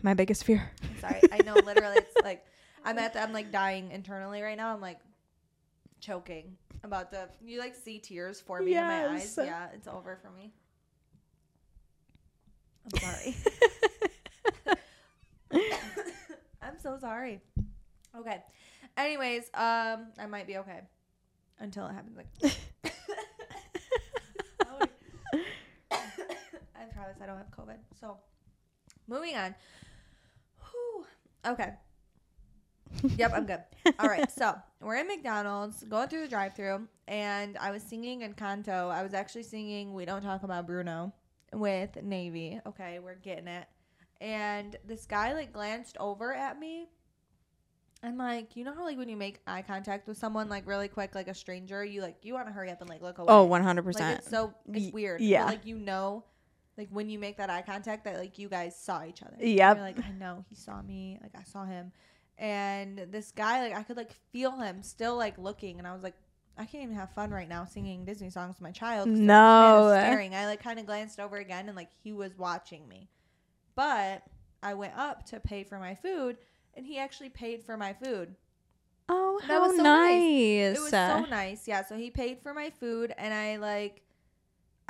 [0.03, 0.71] My biggest fear.
[0.83, 1.21] I'm sorry.
[1.33, 2.45] I know literally it's like
[2.85, 4.75] I'm at the, I'm like dying internally right now.
[4.75, 5.01] I'm like
[6.01, 9.39] choking about the you like see tears forming in my eyes.
[9.41, 10.53] Yeah, it's over for me.
[12.93, 13.37] I'm sorry.
[16.63, 17.41] I'm so sorry.
[18.17, 18.43] Okay.
[18.97, 20.81] Anyways, um I might be okay
[21.59, 22.27] until it happens like
[26.81, 27.79] I promise I don't have COVID.
[28.01, 28.19] So,
[29.09, 29.55] moving on.
[30.59, 31.07] Whew.
[31.47, 31.73] Okay.
[33.17, 33.61] Yep, I'm good.
[33.99, 38.91] All right, so we're in McDonald's, going through the drive-through, and I was singing Encanto.
[38.91, 41.13] I was actually singing "We Don't Talk About Bruno"
[41.53, 42.61] with Navy.
[42.67, 43.67] Okay, we're getting it.
[44.21, 46.89] And this guy like glanced over at me,
[48.03, 50.89] and like you know how like when you make eye contact with someone like really
[50.89, 53.33] quick, like a stranger, you like you want to hurry up and like look away.
[53.33, 54.19] Oh, 100%.
[54.19, 55.21] It's so it's weird.
[55.21, 55.45] yeah.
[55.45, 56.25] But, like you know,
[56.81, 59.37] like when you make that eye contact, that like you guys saw each other.
[59.39, 59.73] Yeah.
[59.75, 61.19] Like I know he saw me.
[61.23, 61.93] Like I saw him,
[62.39, 66.03] and this guy like I could like feel him still like looking, and I was
[66.03, 66.15] like.
[66.59, 69.09] I can't even have fun right now singing Disney songs with my child.
[69.09, 69.89] No.
[69.99, 70.35] staring.
[70.35, 73.09] I like kind of glanced over again, and like he was watching me.
[73.75, 74.25] But
[74.63, 76.37] I went up to pay for my food,
[76.75, 78.35] and he actually paid for my food.
[79.09, 80.11] oh, That how was so nice.
[80.13, 80.77] nice.
[80.77, 81.67] It was so nice.
[81.69, 84.03] Yeah, so he paid for my food and I like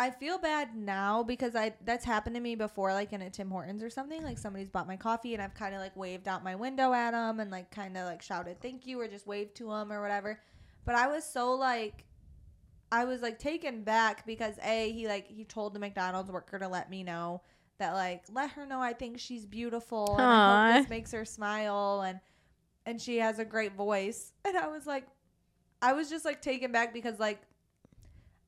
[0.00, 3.50] I feel bad now because I that's happened to me before like in a Tim
[3.50, 4.22] Hortons or something.
[4.22, 7.10] Like somebody's bought my coffee and I've kind of like waved out my window at
[7.10, 10.00] them and like kind of like shouted thank you or just waved to them or
[10.00, 10.40] whatever.
[10.86, 12.06] But I was so like
[12.90, 16.66] I was like taken back because A, he like he told the McDonald's worker to
[16.66, 17.42] let me know
[17.76, 21.26] that like let her know I think she's beautiful and I hope this makes her
[21.26, 22.20] smile and
[22.86, 24.32] and she has a great voice.
[24.46, 25.06] And I was like
[25.82, 27.42] I was just like taken back because like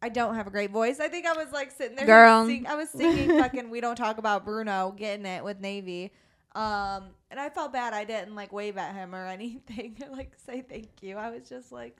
[0.02, 0.98] I don't have a great voice.
[1.00, 2.44] I think I was like sitting there Girl.
[2.46, 6.12] sing- I was singing fucking we don't talk about Bruno getting it with Navy.
[6.54, 10.32] Um and I felt bad I didn't like wave at him or anything or like
[10.44, 11.16] say thank you.
[11.16, 11.96] I was just like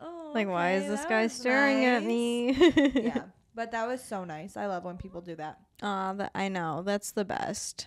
[0.00, 2.52] oh Like, why is this guy staring at me?
[2.94, 3.24] yeah.
[3.54, 4.56] But that was so nice.
[4.56, 5.60] I love when people do that.
[5.80, 6.82] That, I know.
[6.82, 7.86] That's the best.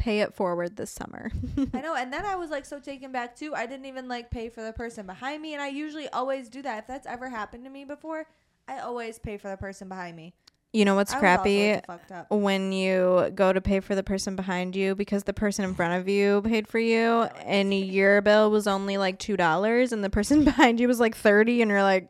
[0.00, 1.30] Pay it forward this summer.
[1.74, 1.94] I know.
[1.94, 3.54] And then I was like so taken back too.
[3.54, 5.52] I didn't even like pay for the person behind me.
[5.52, 6.78] And I usually always do that.
[6.78, 8.24] If that's ever happened to me before,
[8.66, 10.32] I always pay for the person behind me.
[10.72, 11.80] You know what's I crappy?
[11.86, 12.30] fucked up.
[12.30, 16.00] when you go to pay for the person behind you because the person in front
[16.00, 20.08] of you paid for you and your bill was only like two dollars and the
[20.08, 22.08] person behind you was like 30 and you're like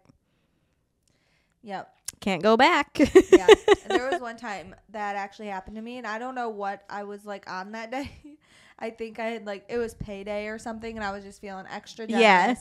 [1.63, 1.95] Yep.
[2.21, 3.47] Can't go back Yeah.
[3.85, 6.85] and there was one time that actually happened to me, and I don't know what
[6.89, 8.11] I was like on that day.
[8.79, 11.67] I think I had like it was payday or something, and I was just feeling
[11.71, 12.23] extra generous.
[12.23, 12.55] Yeah.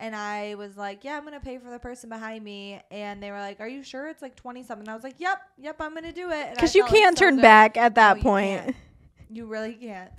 [0.00, 3.30] And I was like, "Yeah, I'm gonna pay for the person behind me." And they
[3.30, 5.92] were like, "Are you sure it's like twenty something?" I was like, "Yep, yep, I'm
[5.92, 8.76] gonna do it." Because you can't so turn back at that No, point can't.
[9.30, 10.10] You really can't.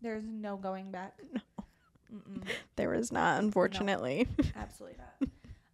[0.00, 1.18] There's no going back.
[1.32, 1.40] No.
[2.14, 2.44] Mm-mm,
[2.76, 5.28] there is not unfortunately absolutely not.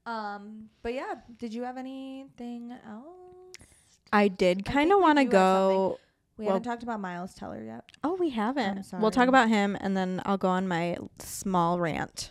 [0.06, 3.06] Um, but yeah, did you have anything else?
[4.12, 5.98] i did kind of want to go
[6.36, 7.84] We Well- haven't talked about Miles Teller yet.
[8.02, 12.30] oh we haven't we'll talk about him and then i'll go on my small rant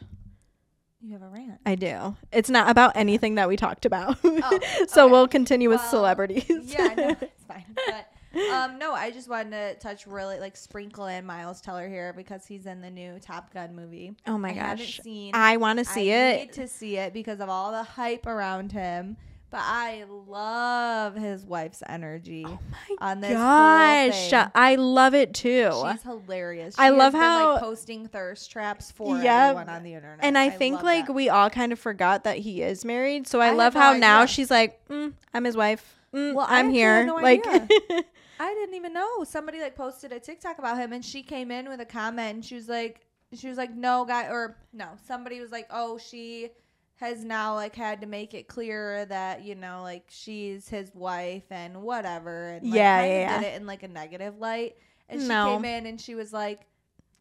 [1.00, 1.62] You have a rant.
[1.66, 4.60] i do it's not about anything that we talked about Oh,
[4.90, 5.12] so okay.
[5.12, 6.46] we'll continue with Well, celebrities
[6.78, 7.64] yeah, no, it's fine.
[7.64, 7.66] fine.
[7.88, 8.09] But
[8.54, 12.46] um, no, I just wanted to touch really like sprinkle in Miles Teller here because
[12.46, 14.14] he's in the new Top Gun movie.
[14.28, 15.00] Oh my I gosh.
[15.04, 15.32] seen.
[15.34, 16.38] I want to see I it.
[16.42, 19.18] Need to see it because of all the hype around him.
[19.52, 22.60] But I love his wife's energy Oh
[23.00, 23.34] on this.
[23.34, 24.32] Gosh.
[24.54, 25.72] I love it too.
[25.92, 26.76] She's hilarious.
[26.78, 29.26] I love has been, how- like, posting thirst traps for Yep.
[29.56, 30.24] everyone on the internet.
[30.24, 31.14] and I think like that.
[31.14, 33.26] we all kind of forgot that he is married.
[33.26, 35.96] So I, I love no how now she's like, mm, I'm his wife.
[36.14, 37.06] Mm, Well, I I'm here.
[37.08, 37.44] no like,
[38.40, 39.24] I didn't even know.
[39.26, 42.46] Somebody like posted a TikTok about him, and she came in with a comment, and
[42.46, 43.02] she was like,
[43.34, 46.50] she was like, no guy, or no, somebody was like, oh, she
[46.96, 51.44] has now like had to make it clear that you know like she's his wife
[51.50, 54.76] and whatever, and like, Yeah, yeah, did it in like a negative light,
[55.10, 56.62] and she came in and she was like.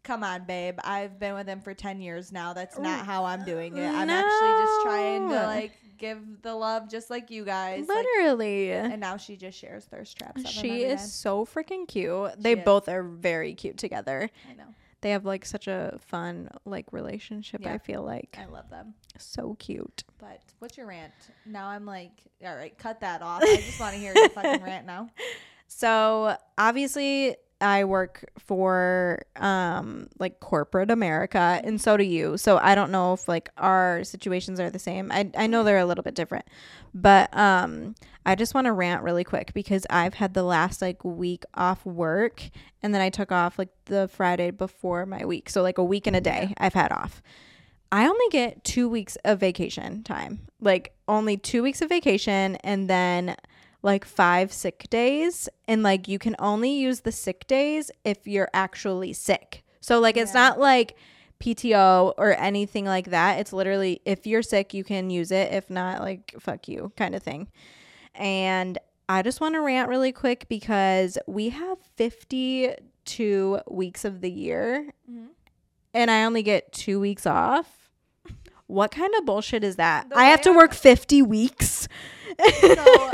[0.04, 0.78] Come on, babe.
[0.84, 2.54] I've been with him for 10 years now.
[2.54, 3.86] That's not how I'm doing it.
[3.86, 7.86] I'm actually just trying to like give the love just like you guys.
[7.88, 8.70] Like, literally.
[8.72, 10.49] and now she just shares thirst traps.
[10.49, 11.07] she is day.
[11.07, 12.32] so freaking cute.
[12.38, 12.64] They is.
[12.64, 14.30] both are very cute together.
[14.49, 14.74] I know.
[15.01, 17.61] They have like such a fun like relationship.
[17.62, 17.74] Yeah.
[17.74, 18.94] I feel like I love them.
[19.16, 20.05] so cute.
[20.18, 21.12] But what's your rant?
[21.46, 22.11] Now I'm like,
[22.44, 23.42] all right, cut that off.
[23.42, 25.09] I just want to hear your fucking rant now.
[25.68, 32.36] So obviously I work for um like corporate America and so do you.
[32.36, 35.11] So I don't know if like our situations are the same.
[35.11, 36.46] I I know they're a little bit different.
[36.94, 37.94] But um
[38.24, 41.84] I just want to rant really quick because I've had the last like week off
[41.84, 42.42] work
[42.82, 45.50] and then I took off like the Friday before my week.
[45.50, 47.22] So like a week and a day I've had off.
[47.90, 50.40] I only get 2 weeks of vacation time.
[50.61, 53.34] Like only 2 weeks of vacation and then
[53.82, 58.48] like five sick days and like you can only use the sick days if you're
[58.52, 59.62] actually sick.
[59.80, 60.40] So like it's Yeah.
[60.48, 60.96] not like
[61.40, 63.38] PTO or anything like that.
[63.38, 65.52] It's literally if you're sick you can use it.
[65.52, 67.48] If not like fuck you kind of thing.
[68.14, 74.30] And I just want to rant really quick because we have 52 weeks of the
[74.30, 75.28] year Mhm.
[75.94, 77.90] and I only get 2 weeks off.
[78.66, 80.10] What kind of bullshit is that?
[80.10, 81.88] The I have to work 50 weeks.
[82.60, 83.10] So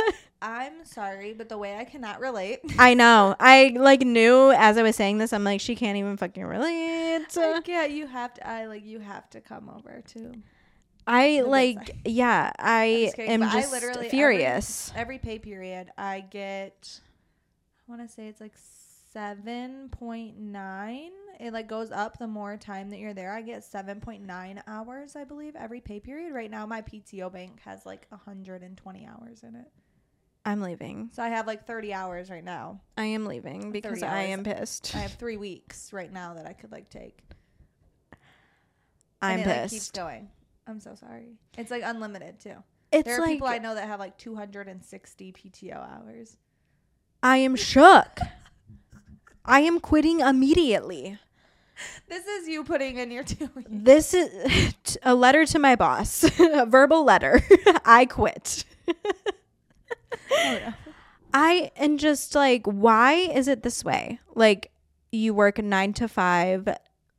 [0.47, 2.61] I'm sorry, but the way I cannot relate.
[2.79, 3.35] I know.
[3.41, 7.25] I like knew as I was saying this, I'm like, she can't even fucking relate.
[7.35, 8.47] Like, yeah, you have to.
[8.47, 10.35] I like you have to come over too.
[11.07, 14.93] I like, yeah, I just kidding, am but I just literally- every- furious.
[14.95, 17.01] Every pay period, I get.
[17.89, 18.55] I want to say it's like
[19.13, 21.11] seven point nine.
[21.41, 23.33] It like goes up the more time that you're there.
[23.33, 26.35] I get seven point nine hours, I believe, every pay period.
[26.35, 29.71] Right now, my PTO bank has like hundred and twenty hours in it.
[30.45, 31.11] I'm leaving.
[31.13, 32.81] So I have like 30 hours right now.
[32.99, 34.95] I am leaving because I am pissed.
[34.95, 37.19] I have three weeks right now that I could like take.
[39.23, 39.95] I'm and it, like, keeps pissed.
[39.95, 40.29] going.
[40.67, 41.39] I'm so sorry.
[41.57, 42.57] It's like unlimited too.
[42.93, 46.37] It's there are like people I know that have like 260 PTO hours.
[47.23, 48.19] I am shook.
[49.45, 51.19] I am quitting immediately.
[52.09, 53.69] This is you putting in your two weeks.
[53.71, 57.43] This is a letter to my boss, a verbal letter.
[57.85, 58.65] I quit.
[60.31, 60.75] Oh.
[61.33, 64.21] I and just like why is it this way?
[64.35, 64.71] Like
[65.11, 66.69] you work 9 to 5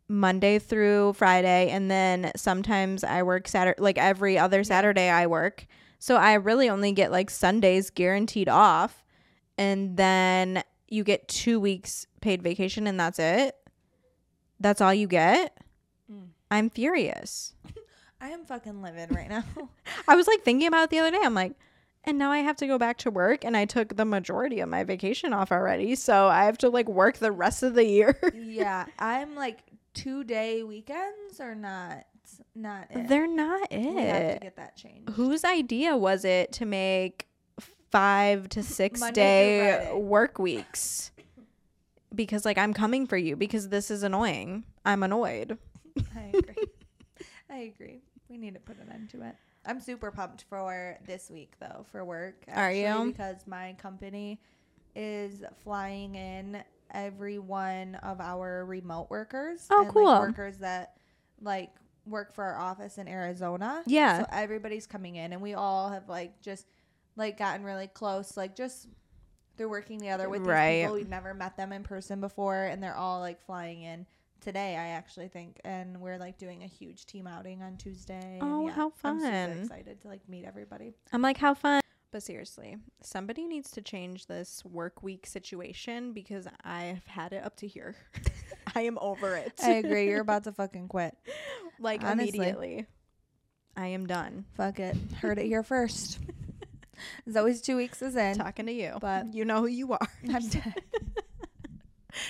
[0.07, 5.67] Monday through Friday and then sometimes I work Saturday like every other Saturday I work.
[5.99, 9.03] So I really only get like Sundays guaranteed off
[9.57, 13.55] and then you get 2 weeks paid vacation and that's it.
[14.59, 15.57] That's all you get?
[16.11, 16.27] Mm.
[16.49, 17.53] I'm furious.
[18.21, 19.43] I am fucking living right now.
[20.07, 21.19] I was like thinking about it the other day.
[21.21, 21.53] I'm like,
[22.05, 24.69] and now I have to go back to work and I took the majority of
[24.69, 25.95] my vacation off already.
[25.95, 28.17] So I have to like work the rest of the year.
[28.35, 29.59] yeah, I'm like
[29.93, 32.05] two day weekends are not
[32.53, 33.07] not it.
[33.07, 33.93] They're not it.
[33.93, 35.09] we have to get that changed.
[35.11, 37.27] Whose idea was it to make
[37.91, 41.11] five to six Monday day work weeks?
[42.13, 44.63] Because like I'm coming for you because this is annoying.
[44.85, 45.57] I'm annoyed.
[46.15, 46.65] I agree.
[47.49, 48.01] I agree.
[48.29, 49.35] We need to put an end to it.
[49.65, 52.45] I'm super pumped for this week though for work.
[52.53, 53.05] Are you?
[53.11, 54.39] Because my company
[54.95, 59.67] is flying in every one of our remote workers.
[59.69, 60.05] Oh, and, cool.
[60.05, 60.93] Like, workers that
[61.41, 61.71] like
[62.05, 63.83] work for our office in Arizona.
[63.87, 64.19] Yeah.
[64.21, 66.67] So everybody's coming in, and we all have like just
[67.15, 68.37] like gotten really close.
[68.37, 68.87] Like just
[69.57, 70.75] they're working together with Right.
[70.77, 70.95] these people.
[70.95, 74.05] We've never met them in person before, and they're all like flying in
[74.45, 74.75] today.
[74.77, 78.39] I actually think, and we're like doing a huge team outing on Tuesday.
[78.39, 79.21] and, Oh, how fun!
[79.25, 80.93] I'm super excited to like meet everybody.
[81.11, 81.81] I'm like, how fun.
[82.11, 87.57] But seriously, somebody needs to change this work week situation because I've had it up
[87.57, 87.95] to here.
[88.75, 89.53] I am over it.
[89.61, 90.07] I agree.
[90.09, 91.13] You're about to fucking quit.
[91.79, 92.37] like Honestly.
[92.37, 92.85] immediately.
[93.75, 94.45] I am done.
[94.55, 94.95] Fuck it.
[95.19, 96.19] Heard it here first.
[97.29, 98.37] Zoe's two weeks is in.
[98.37, 100.07] Talking to you, But- you know who you are.
[100.33, 100.75] I'm dead.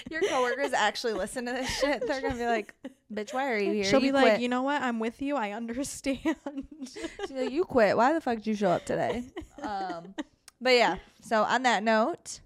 [0.10, 2.06] Your coworkers actually listen to this shit.
[2.06, 2.74] They're gonna be like,
[3.14, 4.82] "Bitch, why are you here?" She'll you be like, you know what?
[4.82, 5.36] I'm with you.
[5.36, 6.18] I understand.
[6.86, 7.98] She's like, you quit.
[7.98, 9.24] Why the fuck did you show up today?
[9.62, 10.14] Um,
[10.62, 10.98] but yeah.
[11.22, 12.40] So on that note,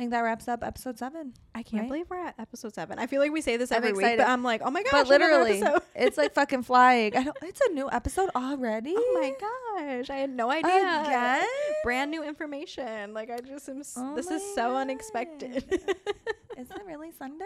[0.00, 1.34] I think that wraps up episode seven.
[1.54, 1.88] I can't Right?
[1.88, 2.98] believe we're at episode seven.
[2.98, 5.08] I feel like we say this every week, but I'm like, oh my gosh, but
[5.08, 5.62] literally,
[5.94, 7.14] it's like fucking flying.
[7.14, 7.36] I don't.
[7.42, 8.94] It's a new episode already.
[8.96, 9.34] oh my
[9.98, 10.72] gosh, I had no idea.
[11.04, 11.46] Again?
[11.84, 13.12] Brand new information.
[13.12, 13.80] Like I just am.
[13.80, 14.76] s Oh this is so God.
[14.88, 15.64] unexpected.
[16.56, 17.44] Is it really Sunday?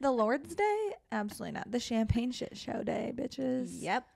[0.00, 0.90] the Lord's Day?
[1.12, 1.70] Absolutely not.
[1.70, 3.80] The champagne shit show day, bitches.
[3.80, 4.08] yep.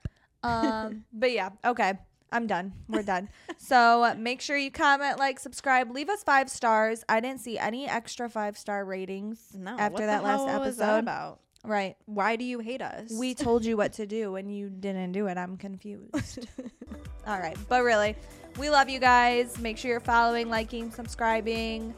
[0.43, 1.93] Um, but yeah, okay.
[2.31, 2.73] I'm done.
[2.87, 3.29] We're done.
[3.57, 7.03] So make sure you comment, like, subscribe, leave us five stars.
[7.09, 9.71] I didn't see any extra five star ratings No.
[9.77, 10.99] after what that last was that episode.
[10.99, 11.39] about?
[11.63, 11.95] Right.
[12.05, 13.11] Why do you hate us?
[13.19, 15.37] We told you what to do and you didn't do it.
[15.37, 16.47] I'm confused.
[17.27, 17.57] All right.
[17.69, 18.15] But really,
[18.57, 19.59] we love you guys.
[19.59, 21.93] Make sure you're following, liking, subscribing.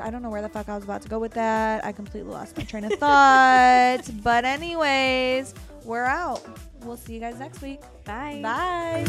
[0.00, 1.84] I don't know where the fuck I was about to go with that.
[1.84, 4.00] I completely lost my train of thought.
[4.24, 5.52] but, anyways,
[5.84, 6.42] we're out.
[6.84, 7.80] We'll see you guys next week.
[8.04, 8.40] Bye.
[8.42, 9.04] Bye.